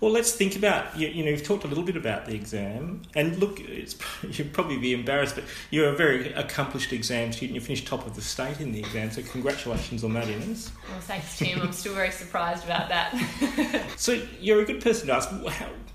Well, 0.00 0.12
let's 0.12 0.32
think 0.32 0.54
about 0.54 0.96
you, 0.96 1.08
you 1.08 1.24
know 1.24 1.30
you've 1.30 1.42
talked 1.42 1.64
a 1.64 1.66
little 1.66 1.82
bit 1.82 1.96
about 1.96 2.26
the 2.26 2.34
exam, 2.34 3.02
and 3.14 3.38
look, 3.38 3.58
you'd 4.30 4.52
probably 4.52 4.76
be 4.76 4.92
embarrassed, 4.92 5.34
but 5.34 5.44
you're 5.70 5.88
a 5.88 5.96
very 5.96 6.32
accomplished 6.34 6.92
exam 6.92 7.32
student. 7.32 7.54
You 7.54 7.60
finished 7.60 7.86
top 7.86 8.06
of 8.06 8.14
the 8.14 8.20
state 8.20 8.60
in 8.60 8.72
the 8.72 8.80
exam, 8.80 9.10
so 9.10 9.22
congratulations 9.22 10.04
on 10.04 10.12
that, 10.12 10.28
Innes. 10.28 10.70
Well, 10.90 11.00
thanks, 11.00 11.38
Tim. 11.38 11.60
I'm 11.60 11.72
still 11.72 11.94
very 11.94 12.10
surprised 12.10 12.64
about 12.64 12.90
that. 12.90 13.86
so 13.96 14.20
you're 14.40 14.60
a 14.60 14.64
good 14.64 14.82
person 14.82 15.08
to 15.08 15.14
ask. 15.14 15.30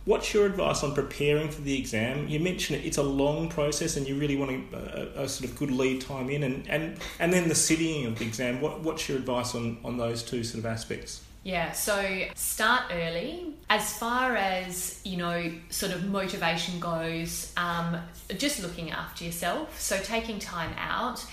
What's 0.05 0.33
your 0.33 0.45
advice 0.45 0.83
on 0.83 0.93
preparing 0.93 1.49
for 1.49 1.61
the 1.61 1.77
exam? 1.77 2.27
You 2.27 2.41
mentioned 2.41 2.81
it, 2.81 2.85
it's 2.85 2.97
a 2.97 3.03
long 3.03 3.47
process, 3.47 3.95
and 3.95 4.05
you 4.07 4.15
really 4.19 4.35
want 4.35 4.73
a, 4.73 5.19
a, 5.19 5.23
a 5.23 5.29
sort 5.29 5.49
of 5.49 5.57
good 5.57 5.71
lead 5.71 6.01
time 6.01 6.29
in, 6.29 6.43
and, 6.43 6.67
and, 6.67 6.97
and 7.19 7.31
then 7.31 7.47
the 7.47 7.55
sitting 7.55 8.07
of 8.07 8.19
the 8.19 8.25
exam. 8.25 8.59
What, 8.59 8.81
what's 8.81 9.07
your 9.07 9.17
advice 9.17 9.55
on, 9.55 9.77
on 9.85 9.97
those 9.97 10.23
two 10.23 10.43
sort 10.43 10.59
of 10.59 10.65
aspects? 10.65 11.21
Yeah, 11.43 11.73
so 11.73 12.25
start 12.35 12.83
early. 12.91 13.53
As 13.69 13.97
far 13.97 14.35
as, 14.35 15.01
you 15.03 15.17
know, 15.17 15.51
sort 15.69 15.91
of 15.91 16.05
motivation 16.05 16.79
goes, 16.79 17.51
um, 17.57 17.97
just 18.37 18.61
looking 18.61 18.91
after 18.91 19.25
yourself. 19.25 19.79
So 19.79 19.97
taking 19.97 20.39
time 20.39 20.73
out 20.77 21.25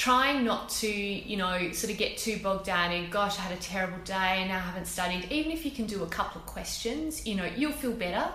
trying 0.00 0.46
not 0.46 0.70
to, 0.70 0.90
you 0.90 1.36
know, 1.36 1.72
sort 1.72 1.92
of 1.92 1.98
get 1.98 2.16
too 2.16 2.38
bogged 2.42 2.64
down 2.64 2.90
in, 2.90 3.10
gosh, 3.10 3.38
I 3.38 3.42
had 3.42 3.52
a 3.52 3.60
terrible 3.60 3.98
day 3.98 4.38
and 4.40 4.50
I 4.50 4.58
haven't 4.58 4.86
studied. 4.86 5.30
Even 5.30 5.52
if 5.52 5.62
you 5.66 5.70
can 5.70 5.84
do 5.84 6.02
a 6.04 6.06
couple 6.06 6.40
of 6.40 6.46
questions, 6.46 7.26
you 7.26 7.34
know, 7.34 7.44
you'll 7.44 7.72
feel 7.72 7.92
better. 7.92 8.26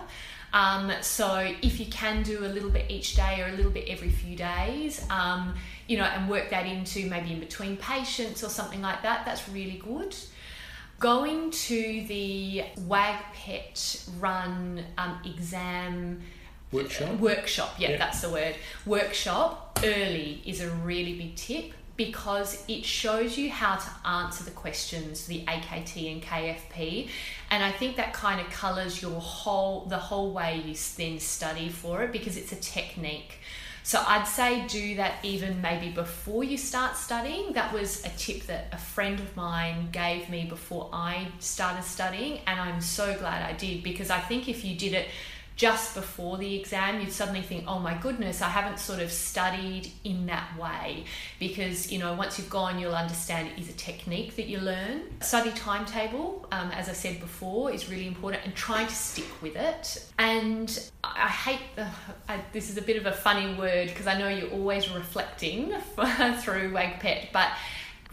Um, 0.52 0.92
so 1.00 1.52
if 1.62 1.80
you 1.80 1.86
can 1.86 2.22
do 2.22 2.46
a 2.46 2.50
little 2.56 2.70
bit 2.70 2.88
each 2.88 3.16
day 3.16 3.42
or 3.42 3.48
a 3.48 3.56
little 3.56 3.72
bit 3.72 3.88
every 3.88 4.10
few 4.10 4.36
days, 4.36 5.04
um, 5.10 5.56
you 5.88 5.98
know, 5.98 6.04
and 6.04 6.30
work 6.30 6.50
that 6.50 6.66
into 6.66 7.10
maybe 7.10 7.32
in 7.32 7.40
between 7.40 7.76
patients 7.78 8.44
or 8.44 8.48
something 8.48 8.80
like 8.80 9.02
that, 9.02 9.24
that's 9.24 9.48
really 9.48 9.82
good. 9.84 10.14
Going 10.98 11.50
to 11.50 12.04
the 12.08 12.64
WAGPET 12.88 14.08
run 14.18 14.82
um, 14.96 15.18
exam 15.24 16.22
Workshop? 16.72 17.18
workshop, 17.20 17.74
yeah, 17.78 17.90
Yeah. 17.90 17.96
that's 17.98 18.22
the 18.22 18.30
word. 18.30 18.54
Workshop 18.86 19.78
early 19.84 20.42
is 20.46 20.60
a 20.62 20.70
really 20.70 21.14
big 21.18 21.36
tip 21.36 21.72
because 21.96 22.64
it 22.66 22.84
shows 22.84 23.36
you 23.38 23.50
how 23.50 23.76
to 23.76 23.88
answer 24.08 24.42
the 24.44 24.50
questions, 24.50 25.26
the 25.26 25.44
AKT 25.46 26.12
and 26.12 26.22
KFP, 26.22 27.08
and 27.50 27.62
I 27.62 27.72
think 27.72 27.96
that 27.96 28.12
kind 28.12 28.40
of 28.40 28.50
colours 28.50 29.00
your 29.00 29.20
whole 29.20 29.84
the 29.86 29.96
whole 29.98 30.30
way 30.32 30.56
you 30.64 30.74
then 30.96 31.18
study 31.20 31.68
for 31.68 32.02
it 32.04 32.12
because 32.12 32.36
it's 32.36 32.52
a 32.52 32.56
technique. 32.56 33.38
So 33.86 34.02
I'd 34.04 34.26
say 34.26 34.66
do 34.66 34.96
that 34.96 35.24
even 35.24 35.62
maybe 35.62 35.90
before 35.90 36.42
you 36.42 36.58
start 36.58 36.96
studying. 36.96 37.52
That 37.52 37.72
was 37.72 38.04
a 38.04 38.08
tip 38.08 38.42
that 38.46 38.66
a 38.72 38.78
friend 38.78 39.20
of 39.20 39.36
mine 39.36 39.90
gave 39.92 40.28
me 40.28 40.44
before 40.44 40.90
I 40.92 41.28
started 41.38 41.84
studying, 41.84 42.40
and 42.48 42.58
I'm 42.58 42.80
so 42.80 43.14
glad 43.16 43.48
I 43.48 43.52
did 43.52 43.84
because 43.84 44.10
I 44.10 44.18
think 44.18 44.48
if 44.48 44.64
you 44.64 44.76
did 44.76 44.92
it 44.92 45.06
just 45.56 45.94
before 45.94 46.36
the 46.36 46.54
exam, 46.54 47.00
you'd 47.00 47.10
suddenly 47.10 47.40
think, 47.40 47.64
oh 47.66 47.78
my 47.78 47.94
goodness, 47.94 48.42
I 48.42 48.48
haven't 48.50 48.78
sort 48.78 49.00
of 49.00 49.10
studied 49.10 49.90
in 50.04 50.26
that 50.26 50.56
way. 50.58 51.04
Because, 51.40 51.90
you 51.90 51.98
know, 51.98 52.12
once 52.12 52.38
you've 52.38 52.50
gone, 52.50 52.78
you'll 52.78 52.94
understand 52.94 53.48
it 53.48 53.58
is 53.58 53.70
a 53.70 53.72
technique 53.72 54.36
that 54.36 54.48
you 54.48 54.58
learn. 54.58 55.02
Study 55.22 55.50
timetable, 55.52 56.46
um, 56.52 56.70
as 56.72 56.90
I 56.90 56.92
said 56.92 57.20
before, 57.20 57.72
is 57.72 57.88
really 57.88 58.06
important 58.06 58.44
and 58.44 58.54
trying 58.54 58.86
to 58.86 58.94
stick 58.94 59.24
with 59.40 59.56
it. 59.56 60.06
And 60.18 60.78
I 61.02 61.28
hate, 61.28 61.60
uh, 61.78 61.88
I, 62.28 62.40
this 62.52 62.68
is 62.68 62.76
a 62.76 62.82
bit 62.82 62.98
of 62.98 63.06
a 63.06 63.12
funny 63.12 63.54
word 63.54 63.88
because 63.88 64.06
I 64.06 64.18
know 64.18 64.28
you're 64.28 64.50
always 64.50 64.90
reflecting 64.90 65.70
through 66.40 66.72
WAGPET, 66.72 67.32
but 67.32 67.48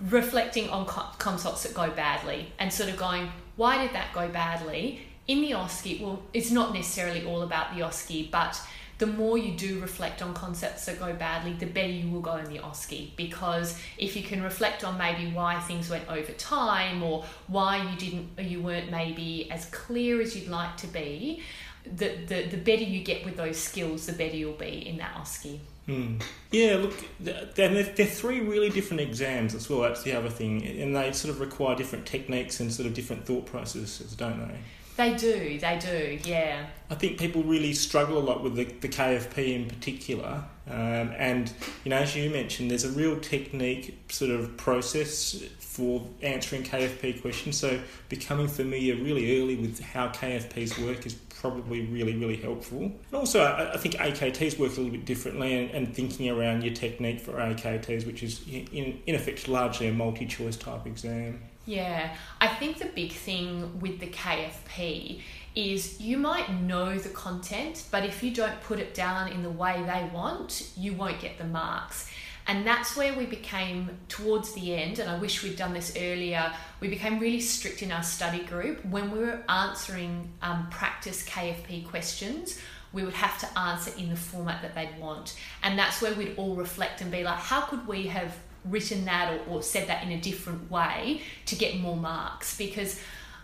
reflecting 0.09 0.69
on 0.69 0.85
co- 0.85 1.11
consults 1.19 1.63
that 1.63 1.73
go 1.73 1.89
badly 1.89 2.53
and 2.57 2.71
sort 2.71 2.89
of 2.89 2.95
going, 2.95 3.29
why 3.57 3.83
did 3.83 3.93
that 3.93 4.13
go 4.13 4.29
badly? 4.29 5.01
In 5.27 5.41
the 5.41 5.51
OSCE, 5.51 6.01
well, 6.01 6.21
it's 6.33 6.51
not 6.51 6.73
necessarily 6.73 7.25
all 7.25 7.43
about 7.43 7.75
the 7.75 7.81
OSCE, 7.81 8.29
but 8.29 8.61
the 8.97 9.07
more 9.07 9.37
you 9.37 9.55
do 9.55 9.79
reflect 9.79 10.21
on 10.21 10.33
concepts 10.33 10.85
that 10.85 10.99
go 10.99 11.13
badly, 11.13 11.53
the 11.53 11.65
better 11.65 11.89
you 11.89 12.09
will 12.09 12.21
go 12.21 12.35
in 12.35 12.45
the 12.45 12.59
OSCE. 12.59 13.15
Because 13.15 13.79
if 13.97 14.15
you 14.15 14.23
can 14.23 14.43
reflect 14.43 14.83
on 14.83 14.97
maybe 14.97 15.31
why 15.31 15.59
things 15.61 15.89
went 15.89 16.09
over 16.09 16.31
time 16.33 17.03
or 17.03 17.25
why 17.47 17.89
you 17.89 17.97
didn't, 17.97 18.29
you 18.39 18.61
weren't 18.61 18.91
maybe 18.91 19.49
as 19.49 19.65
clear 19.65 20.21
as 20.21 20.35
you'd 20.35 20.49
like 20.49 20.77
to 20.77 20.87
be, 20.87 21.41
the, 21.85 22.15
the, 22.27 22.47
the 22.47 22.57
better 22.57 22.83
you 22.83 23.03
get 23.03 23.25
with 23.25 23.35
those 23.35 23.57
skills, 23.57 24.05
the 24.05 24.13
better 24.13 24.35
you'll 24.35 24.53
be 24.53 24.87
in 24.87 24.97
that 24.97 25.15
OSCE. 25.15 25.59
Hmm. 25.85 26.15
Yeah, 26.51 26.75
look, 26.75 26.93
and 27.19 27.75
they're, 27.75 27.83
they're 27.83 28.05
three 28.05 28.39
really 28.39 28.69
different 28.69 29.01
exams 29.01 29.53
as 29.53 29.69
well. 29.69 29.81
That's 29.81 30.03
the 30.03 30.13
other 30.13 30.29
thing, 30.29 30.65
and 30.65 30.95
they 30.95 31.11
sort 31.11 31.33
of 31.33 31.41
require 31.41 31.75
different 31.75 32.05
techniques 32.05 32.61
and 32.61 32.71
sort 32.71 32.87
of 32.87 32.93
different 32.93 33.25
thought 33.25 33.45
processes, 33.45 34.15
don't 34.15 34.47
they? 34.47 34.55
They 34.95 35.15
do, 35.15 35.59
they 35.59 35.79
do, 35.79 36.19
yeah. 36.29 36.67
I 36.89 36.95
think 36.95 37.17
people 37.17 37.43
really 37.43 37.73
struggle 37.73 38.17
a 38.17 38.25
lot 38.25 38.43
with 38.43 38.55
the, 38.55 38.65
the 38.65 38.89
KFP 38.89 39.55
in 39.55 39.67
particular. 39.67 40.43
Um, 40.67 41.11
and, 41.17 41.51
you 41.83 41.89
know, 41.89 41.97
as 41.97 42.15
you 42.15 42.29
mentioned, 42.29 42.69
there's 42.69 42.85
a 42.85 42.91
real 42.91 43.19
technique 43.19 43.99
sort 44.09 44.31
of 44.31 44.55
process 44.55 45.43
for 45.59 46.07
answering 46.21 46.63
KFP 46.63 47.21
questions. 47.21 47.57
So 47.57 47.79
becoming 48.09 48.47
familiar 48.47 48.95
really 48.95 49.41
early 49.41 49.55
with 49.55 49.79
how 49.79 50.09
KFPs 50.09 50.85
work 50.85 51.05
is 51.07 51.15
probably 51.43 51.81
really, 51.87 52.15
really 52.15 52.37
helpful. 52.37 52.83
And 52.83 53.13
also, 53.13 53.41
I, 53.41 53.73
I 53.73 53.77
think 53.77 53.95
AKTs 53.95 54.57
work 54.59 54.71
a 54.71 54.75
little 54.75 54.91
bit 54.91 55.05
differently 55.05 55.55
and, 55.55 55.71
and 55.71 55.93
thinking 55.93 56.29
around 56.29 56.63
your 56.63 56.73
technique 56.73 57.19
for 57.19 57.33
AKTs, 57.33 58.05
which 58.05 58.23
is 58.23 58.41
in, 58.47 59.01
in 59.05 59.15
effect 59.15 59.47
largely 59.47 59.87
a 59.87 59.93
multi 59.93 60.25
choice 60.25 60.55
type 60.55 60.85
exam. 60.85 61.41
Yeah, 61.65 62.15
I 62.41 62.47
think 62.47 62.79
the 62.79 62.85
big 62.85 63.13
thing 63.13 63.79
with 63.79 63.99
the 63.99 64.07
KFP 64.07 65.21
is 65.55 66.01
you 66.01 66.17
might 66.17 66.61
know 66.61 66.97
the 66.97 67.09
content, 67.09 67.85
but 67.89 68.03
if 68.03 68.21
you 68.21 68.33
don't 68.33 68.59
put 68.61 68.79
it 68.79 68.93
down 68.93 69.31
in 69.31 69.43
the 69.43 69.49
way 69.49 69.81
they 69.85 70.09
want, 70.13 70.71
you 70.75 70.93
won't 70.93 71.21
get 71.21 71.37
the 71.37 71.45
marks. 71.45 72.09
And 72.47 72.67
that's 72.67 72.97
where 72.97 73.13
we 73.13 73.25
became 73.25 73.89
towards 74.09 74.51
the 74.53 74.75
end, 74.75 74.99
and 74.99 75.09
I 75.09 75.17
wish 75.17 75.41
we'd 75.43 75.55
done 75.55 75.73
this 75.73 75.95
earlier. 75.97 76.51
We 76.81 76.89
became 76.89 77.19
really 77.19 77.39
strict 77.39 77.81
in 77.81 77.91
our 77.93 78.03
study 78.03 78.43
group 78.43 78.83
when 78.85 79.11
we 79.11 79.19
were 79.19 79.41
answering 79.47 80.29
um, 80.41 80.67
practice 80.69 81.25
KFP 81.25 81.87
questions. 81.87 82.59
We 82.91 83.03
would 83.03 83.13
have 83.13 83.39
to 83.39 83.59
answer 83.59 83.93
in 83.97 84.09
the 84.09 84.17
format 84.17 84.61
that 84.61 84.75
they'd 84.75 84.99
want, 84.99 85.39
and 85.63 85.79
that's 85.79 86.01
where 86.01 86.13
we'd 86.13 86.33
all 86.35 86.55
reflect 86.55 86.99
and 86.99 87.09
be 87.09 87.23
like, 87.23 87.39
how 87.39 87.61
could 87.61 87.87
we 87.87 88.07
have 88.07 88.35
written 88.65 89.05
that 89.05 89.33
or, 89.33 89.55
or 89.55 89.63
said 89.63 89.87
that 89.87 90.03
in 90.03 90.11
a 90.11 90.19
different 90.19 90.69
way 90.69 91.21
to 91.45 91.55
get 91.55 91.79
more 91.79 91.95
marks? 91.95 92.57
Because 92.57 92.99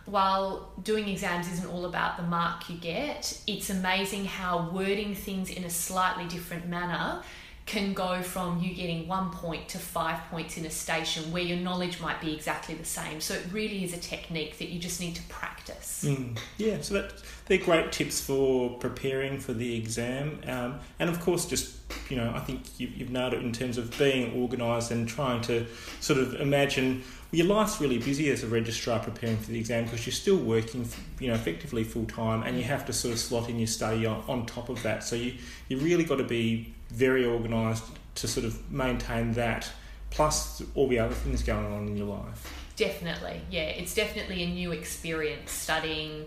while 0.06 0.72
doing 0.82 1.08
exams 1.08 1.52
isn't 1.52 1.70
all 1.70 1.86
about 1.86 2.18
the 2.18 2.24
mark 2.24 2.70
you 2.70 2.78
get, 2.78 3.40
it's 3.48 3.70
amazing 3.70 4.26
how 4.26 4.70
wording 4.72 5.14
things 5.14 5.50
in 5.50 5.64
a 5.64 5.70
slightly 5.70 6.26
different 6.28 6.68
manner 6.68 7.22
can 7.70 7.94
go 7.94 8.20
from 8.24 8.60
you 8.60 8.74
getting 8.74 9.08
one 9.08 9.30
point 9.30 9.70
to 9.70 9.78
five 9.78 10.20
points 10.32 10.58
in 10.58 10.66
a 10.66 10.72
station 10.72 11.32
where 11.32 11.44
your 11.44 11.58
knowledge 11.58 12.02
might 12.02 12.20
be 12.20 12.34
exactly 12.34 12.74
the 12.74 12.84
same. 12.84 13.22
So 13.22 13.36
it 13.36 13.46
really 13.52 13.84
is 13.84 13.94
a 13.94 14.00
technique 14.00 14.58
that 14.58 14.70
you 14.70 14.80
just 14.80 15.00
need 15.00 15.16
to 15.18 15.22
practice. 15.30 16.04
Mm, 16.04 16.36
yeah, 16.58 16.82
so 16.82 16.96
that 16.96 17.14
they're 17.46 17.60
great 17.60 17.92
tips 17.92 18.20
for 18.20 18.72
preparing 18.80 19.40
for 19.40 19.54
the 19.54 19.78
exam, 19.78 20.42
um, 20.48 20.80
and 20.98 21.12
of 21.12 21.20
course, 21.20 21.46
just 21.46 21.76
you 22.10 22.18
know, 22.18 22.32
I 22.36 22.40
think 22.40 22.62
you, 22.80 22.88
you've 22.88 23.12
nailed 23.12 23.34
it 23.34 23.44
in 23.44 23.52
terms 23.52 23.78
of 23.78 23.96
being 24.00 24.42
organised 24.42 24.90
and 24.90 25.08
trying 25.08 25.42
to 25.42 25.68
sort 26.00 26.20
of 26.20 26.42
imagine. 26.42 27.04
Your 27.32 27.46
life's 27.46 27.80
really 27.80 28.00
busy 28.00 28.32
as 28.32 28.42
a 28.42 28.48
registrar 28.48 28.98
preparing 28.98 29.38
for 29.38 29.52
the 29.52 29.60
exam 29.60 29.84
because 29.84 30.08
you're 30.08 30.14
still 30.14 30.38
working, 30.38 30.90
you 31.20 31.28
know, 31.28 31.36
effectively 31.36 31.84
full 31.84 32.06
time, 32.06 32.42
and 32.42 32.58
you 32.58 32.64
have 32.64 32.88
to 32.88 32.94
sort 32.94 33.14
of 33.14 33.20
slot 33.20 33.48
in 33.48 33.60
your 33.60 33.68
study 33.68 34.08
on, 34.08 34.24
on 34.28 34.48
top 34.48 34.70
of 34.70 34.82
that. 34.82 35.04
So 35.04 35.16
you 35.16 35.36
you 35.68 35.78
really 35.78 36.04
got 36.04 36.16
to 36.16 36.24
be 36.24 36.74
very 36.90 37.26
organised 37.26 37.84
to 38.16 38.28
sort 38.28 38.46
of 38.46 38.72
maintain 38.72 39.34
that, 39.34 39.72
plus 40.10 40.62
all 40.76 40.88
the 40.88 41.00
other 41.00 41.14
things 41.14 41.44
going 41.44 41.66
on 41.72 41.88
in 41.88 41.98
your 41.98 42.08
life. 42.08 42.54
Definitely, 42.76 43.42
yeah, 43.52 43.64
it's 43.64 43.94
definitely 43.94 44.44
a 44.44 44.48
new 44.48 44.72
experience 44.72 45.52
studying, 45.52 46.26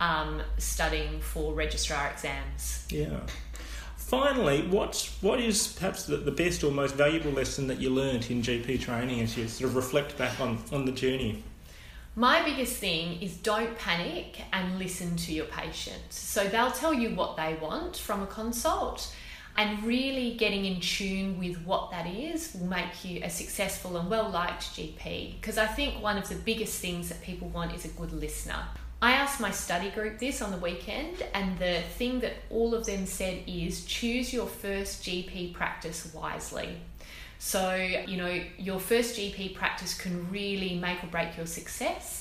um, 0.00 0.42
studying 0.58 1.20
for 1.20 1.52
registrar 1.52 2.10
exams. 2.10 2.86
Yeah. 2.90 3.20
Finally, 3.96 4.66
what's 4.66 5.22
what 5.22 5.38
is 5.38 5.68
perhaps 5.74 6.06
the, 6.06 6.16
the 6.16 6.32
best 6.32 6.64
or 6.64 6.72
most 6.72 6.96
valuable 6.96 7.30
lesson 7.30 7.68
that 7.68 7.80
you 7.80 7.90
learnt 7.90 8.28
in 8.28 8.42
GP 8.42 8.80
training 8.80 9.20
as 9.20 9.36
you 9.36 9.46
sort 9.46 9.70
of 9.70 9.76
reflect 9.76 10.18
back 10.18 10.40
on, 10.40 10.58
on 10.72 10.84
the 10.84 10.90
journey? 10.90 11.44
My 12.16 12.42
biggest 12.42 12.76
thing 12.78 13.22
is 13.22 13.36
don't 13.36 13.78
panic 13.78 14.42
and 14.52 14.80
listen 14.80 15.14
to 15.16 15.32
your 15.32 15.44
patients. 15.46 16.18
So 16.18 16.44
they'll 16.48 16.72
tell 16.72 16.92
you 16.92 17.14
what 17.14 17.36
they 17.36 17.54
want 17.54 17.96
from 17.96 18.22
a 18.22 18.26
consult, 18.26 19.14
and 19.60 19.84
really 19.84 20.36
getting 20.36 20.64
in 20.64 20.80
tune 20.80 21.38
with 21.38 21.54
what 21.66 21.90
that 21.90 22.06
is 22.06 22.56
will 22.58 22.66
make 22.66 23.04
you 23.04 23.20
a 23.22 23.28
successful 23.28 23.98
and 23.98 24.08
well 24.08 24.30
liked 24.30 24.62
GP. 24.74 25.34
Because 25.38 25.58
I 25.58 25.66
think 25.66 26.02
one 26.02 26.16
of 26.16 26.26
the 26.30 26.34
biggest 26.34 26.80
things 26.80 27.10
that 27.10 27.20
people 27.20 27.48
want 27.48 27.74
is 27.74 27.84
a 27.84 27.88
good 27.88 28.10
listener. 28.10 28.56
I 29.02 29.12
asked 29.12 29.38
my 29.38 29.50
study 29.50 29.90
group 29.90 30.18
this 30.18 30.40
on 30.40 30.50
the 30.50 30.56
weekend, 30.56 31.22
and 31.34 31.58
the 31.58 31.82
thing 31.98 32.20
that 32.20 32.36
all 32.48 32.74
of 32.74 32.86
them 32.86 33.04
said 33.04 33.42
is 33.46 33.84
choose 33.84 34.32
your 34.32 34.46
first 34.46 35.02
GP 35.02 35.52
practice 35.52 36.10
wisely. 36.14 36.78
So, 37.38 37.74
you 37.74 38.16
know, 38.16 38.42
your 38.58 38.80
first 38.80 39.18
GP 39.18 39.54
practice 39.54 39.92
can 39.92 40.30
really 40.30 40.76
make 40.76 41.04
or 41.04 41.08
break 41.08 41.36
your 41.36 41.46
success 41.46 42.19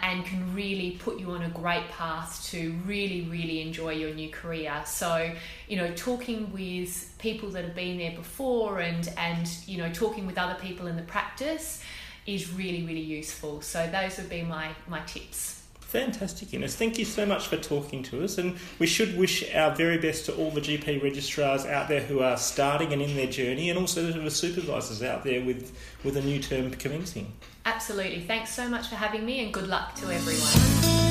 and 0.00 0.24
can 0.24 0.54
really 0.54 0.92
put 0.92 1.18
you 1.18 1.30
on 1.30 1.42
a 1.42 1.48
great 1.48 1.88
path 1.88 2.46
to 2.50 2.74
really, 2.84 3.22
really 3.30 3.62
enjoy 3.62 3.92
your 3.92 4.14
new 4.14 4.30
career. 4.30 4.82
So, 4.84 5.32
you 5.68 5.76
know, 5.76 5.92
talking 5.94 6.52
with 6.52 7.14
people 7.18 7.48
that 7.50 7.64
have 7.64 7.74
been 7.74 7.98
there 7.98 8.14
before 8.14 8.80
and, 8.80 9.08
and 9.16 9.48
you 9.66 9.78
know, 9.78 9.90
talking 9.92 10.26
with 10.26 10.38
other 10.38 10.56
people 10.60 10.86
in 10.86 10.96
the 10.96 11.02
practice 11.02 11.82
is 12.26 12.52
really, 12.52 12.84
really 12.84 13.00
useful. 13.00 13.62
So, 13.62 13.88
those 13.90 14.18
would 14.18 14.28
be 14.28 14.42
my, 14.42 14.70
my 14.86 15.00
tips. 15.00 15.65
Fantastic, 15.86 16.52
Innes. 16.52 16.74
Thank 16.74 16.98
you 16.98 17.04
so 17.04 17.24
much 17.24 17.46
for 17.46 17.56
talking 17.56 18.02
to 18.04 18.24
us, 18.24 18.38
and 18.38 18.56
we 18.80 18.88
should 18.88 19.16
wish 19.16 19.54
our 19.54 19.72
very 19.72 19.98
best 19.98 20.26
to 20.26 20.34
all 20.34 20.50
the 20.50 20.60
GP 20.60 21.00
registrars 21.00 21.64
out 21.64 21.88
there 21.88 22.00
who 22.00 22.20
are 22.20 22.36
starting 22.36 22.92
and 22.92 23.00
in 23.00 23.14
their 23.14 23.28
journey, 23.28 23.70
and 23.70 23.78
also 23.78 24.10
to 24.10 24.18
the 24.18 24.30
supervisors 24.30 25.02
out 25.02 25.22
there 25.22 25.44
with, 25.44 25.76
with 26.02 26.16
a 26.16 26.22
new 26.22 26.42
term 26.42 26.72
commencing. 26.72 27.32
Absolutely. 27.64 28.20
Thanks 28.22 28.50
so 28.50 28.68
much 28.68 28.88
for 28.88 28.96
having 28.96 29.24
me, 29.24 29.44
and 29.44 29.54
good 29.54 29.68
luck 29.68 29.94
to 29.94 30.10
everyone. 30.10 31.05